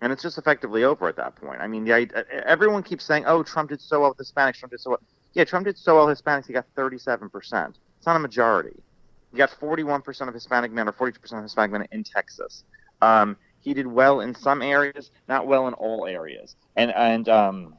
[0.00, 1.60] and it's just effectively over at that point.
[1.60, 4.56] I mean, the, everyone keeps saying, "Oh, Trump did so well with Hispanics.
[4.56, 5.00] Trump did so well."
[5.34, 6.46] Yeah, Trump did so well with Hispanics.
[6.46, 7.78] He got 37 percent.
[7.98, 8.82] It's not a majority.
[9.30, 12.64] He got 41 percent of Hispanic men or 42 percent of Hispanic men in Texas.
[13.02, 17.74] Um, he did well in some areas, not well in all areas, and and um,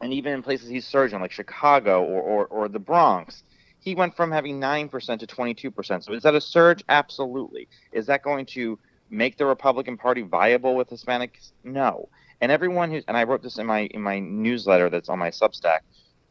[0.00, 3.42] and even in places he's surging like Chicago or, or, or the Bronx,
[3.80, 6.04] he went from having nine percent to 22 percent.
[6.04, 6.82] So is that a surge?
[6.88, 7.68] Absolutely.
[7.92, 8.78] Is that going to
[9.10, 11.52] make the Republican Party viable with Hispanics?
[11.64, 12.08] No.
[12.40, 15.30] And everyone who's and I wrote this in my in my newsletter that's on my
[15.30, 15.80] Substack.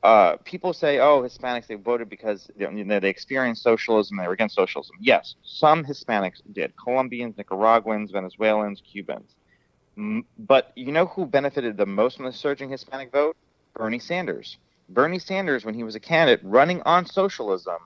[0.02, 4.18] Uh, people say, "Oh, Hispanics they voted because they, you know, they experienced socialism.
[4.18, 6.74] They were against socialism." Yes, some Hispanics did.
[6.82, 9.36] Colombians, Nicaraguans, Venezuelans, Cubans.
[10.38, 13.36] But you know who benefited the most from the surging Hispanic vote?
[13.80, 14.58] Bernie Sanders.
[14.90, 17.78] Bernie Sanders, when he was a candidate running on socialism,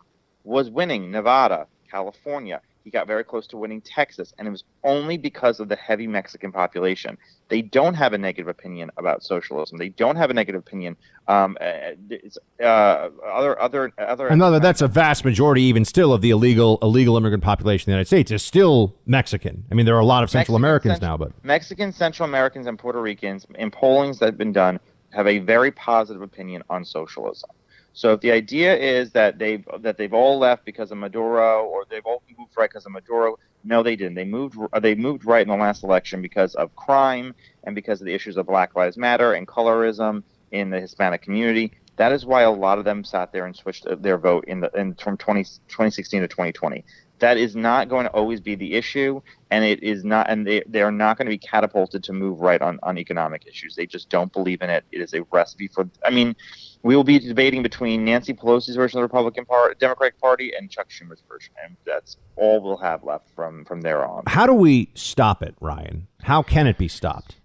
[0.44, 2.62] was winning Nevada, California.
[2.84, 6.08] He got very close to winning Texas, and it was only because of the heavy
[6.08, 7.18] Mexican population.
[7.48, 9.78] They don't have a negative opinion about socialism.
[9.78, 10.98] They don't have a negative opinion.
[11.28, 14.28] Um, uh, other, other, other.
[14.28, 14.60] Another.
[14.60, 18.08] That's a vast majority, even still, of the illegal illegal immigrant population in the United
[18.08, 19.64] States is still Mexican.
[19.72, 22.28] I mean, there are a lot of Central Mexican, Americans Central, now, but Mexican, Central
[22.28, 24.80] Americans, and Puerto Ricans in pollings that have been done
[25.14, 27.50] have a very positive opinion on socialism.
[27.94, 31.86] So if the idea is that they've that they've all left because of Maduro or
[31.90, 34.16] they've all moved right because of Maduro, no, they didn't.
[34.16, 38.06] They moved they moved right in the last election because of crime and because of
[38.06, 41.72] the issues of Black Lives Matter and colorism in the Hispanic community.
[41.98, 44.72] That is why a lot of them sat there and switched their vote in the
[44.72, 46.84] in from 20, 2016 to 2020
[47.24, 50.62] that is not going to always be the issue and it is not and they,
[50.68, 53.78] they are not going to be catapulted to move right on, on economic issues.
[53.78, 54.84] They just don't believe in it.
[54.92, 56.36] It is a recipe for i mean
[56.82, 60.70] we will be debating between nancy pelosi's version of the republican party democratic party and
[60.70, 64.24] chuck schumer's version and that's all we'll have left from from there on.
[64.28, 66.08] How do we stop it ryan?
[66.24, 67.38] How can it be stopped?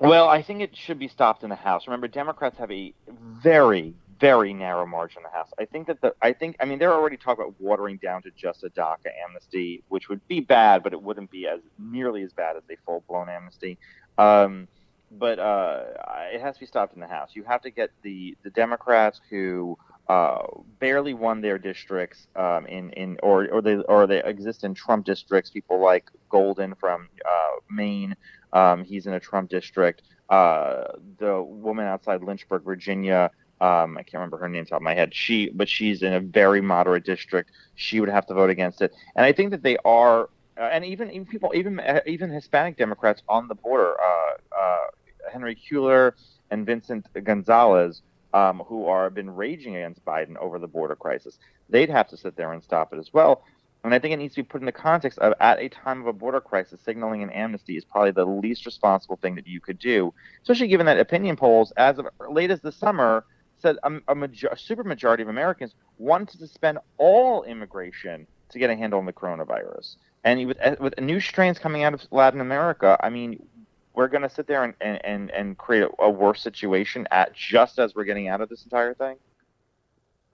[0.00, 1.86] Well, I think it should be stopped in the House.
[1.86, 5.50] Remember, Democrats have a very, very narrow margin in the House.
[5.58, 8.30] I think that the I think I mean they're already talking about watering down to
[8.36, 12.32] just a DACA amnesty, which would be bad, but it wouldn't be as nearly as
[12.32, 13.78] bad as a full blown amnesty.
[14.18, 14.68] Um,
[15.10, 15.84] but uh,
[16.32, 17.30] it has to be stopped in the House.
[17.34, 20.42] You have to get the the Democrats who uh,
[20.80, 25.06] barely won their districts um, in in or or they or they exist in Trump
[25.06, 25.50] districts.
[25.50, 28.16] People like Golden from uh, Maine,
[28.52, 30.02] um, he's in a Trump district.
[30.28, 30.84] Uh,
[31.18, 33.30] the woman outside Lynchburg, Virginia,
[33.60, 35.14] um, I can't remember her name top of my head.
[35.14, 37.50] She, but she's in a very moderate district.
[37.76, 38.92] She would have to vote against it.
[39.16, 40.28] And I think that they are,
[40.58, 44.86] uh, and even even people, even uh, even Hispanic Democrats on the border, uh, uh,
[45.32, 46.12] Henry Cuellar
[46.50, 48.02] and Vincent Gonzalez,
[48.34, 51.38] um, who are been raging against Biden over the border crisis,
[51.68, 53.44] they'd have to sit there and stop it as well.
[53.84, 56.00] And I think it needs to be put in the context of at a time
[56.00, 59.60] of a border crisis, signaling an amnesty is probably the least responsible thing that you
[59.60, 63.24] could do, especially given that opinion polls, as of late as the summer,
[63.64, 68.58] said a, a, major, a super majority of Americans wanted to suspend all immigration to
[68.58, 69.96] get a handle on the coronavirus.
[70.22, 73.44] And with, with new strains coming out of Latin America, I mean,
[73.94, 77.78] we're going to sit there and, and, and create a, a worse situation at just
[77.78, 79.16] as we're getting out of this entire thing.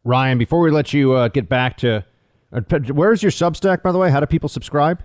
[0.02, 2.04] Ryan, before we let you uh, get back to
[2.52, 2.60] uh,
[2.92, 4.10] where's your Substack, by the way?
[4.10, 5.02] How do people subscribe?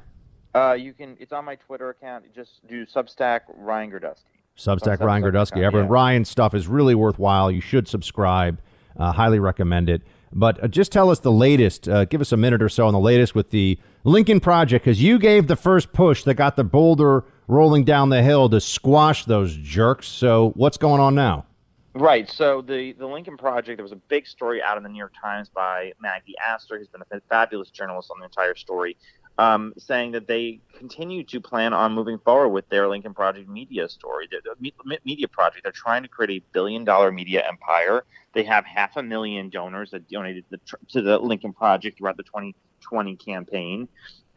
[0.55, 1.17] Uh, you can.
[1.19, 2.25] It's on my Twitter account.
[2.33, 4.34] Just do Substack Ryan Girdusky.
[4.57, 5.63] Substack Ryan Girdusky.
[5.63, 5.93] Everyone, yeah.
[5.93, 7.51] Ryan's stuff is really worthwhile.
[7.51, 8.61] You should subscribe.
[8.97, 10.01] Uh, highly recommend it.
[10.31, 11.87] But uh, just tell us the latest.
[11.87, 15.01] Uh, give us a minute or so on the latest with the Lincoln Project, because
[15.01, 19.25] you gave the first push that got the Boulder rolling down the hill to squash
[19.25, 20.07] those jerks.
[20.07, 21.45] So what's going on now?
[21.93, 22.29] Right.
[22.29, 25.13] So the the Lincoln Project, there was a big story out in the New York
[25.21, 28.97] Times by Maggie Astor, who's been a fabulous journalist on the entire story,
[29.37, 33.89] um, saying that they continue to plan on moving forward with their Lincoln Project media
[33.89, 34.27] story,
[34.59, 35.63] media project.
[35.63, 38.05] They're trying to create a billion dollar media empire.
[38.33, 40.59] They have half a million donors that donated the,
[40.89, 43.87] to the Lincoln Project throughout the 2020 campaign,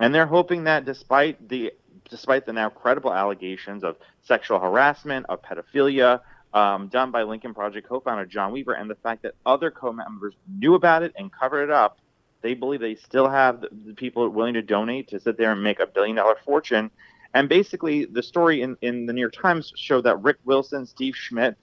[0.00, 1.72] and they're hoping that despite the
[2.10, 6.20] despite the now credible allegations of sexual harassment, of pedophilia,
[6.54, 10.74] um, done by Lincoln Project co-founder John Weaver, and the fact that other co-members knew
[10.74, 11.98] about it and covered it up,
[12.40, 15.80] they believe they still have the, people willing to donate to sit there and make
[15.80, 16.90] a billion-dollar fortune.
[17.34, 21.14] And basically, the story in, in the New York Times showed that Rick Wilson, Steve
[21.14, 21.56] Schmidt,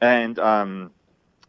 [0.00, 0.90] and um,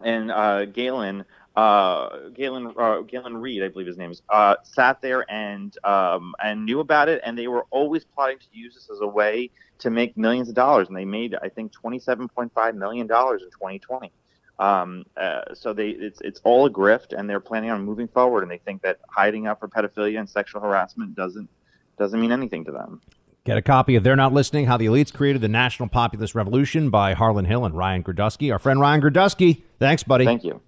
[0.03, 1.25] and uh, Galen
[1.55, 6.33] uh, Galen uh, Galen Reed, I believe his name is, uh, sat there and um,
[6.43, 9.49] and knew about it, and they were always plotting to use this as a way
[9.79, 13.07] to make millions of dollars, and they made I think twenty seven point five million
[13.07, 14.11] dollars in twenty twenty.
[14.59, 18.43] Um, uh, so they it's it's all a grift, and they're planning on moving forward,
[18.43, 21.49] and they think that hiding up for pedophilia and sexual harassment doesn't
[21.97, 23.01] doesn't mean anything to them.
[23.45, 26.89] Get a copy of They're Not Listening How the Elites Created the National Populist Revolution
[26.89, 28.53] by Harlan Hill and Ryan Girdusky.
[28.53, 29.63] Our friend Ryan Girdusky.
[29.79, 30.23] Thanks, buddy.
[30.23, 30.61] Thank you.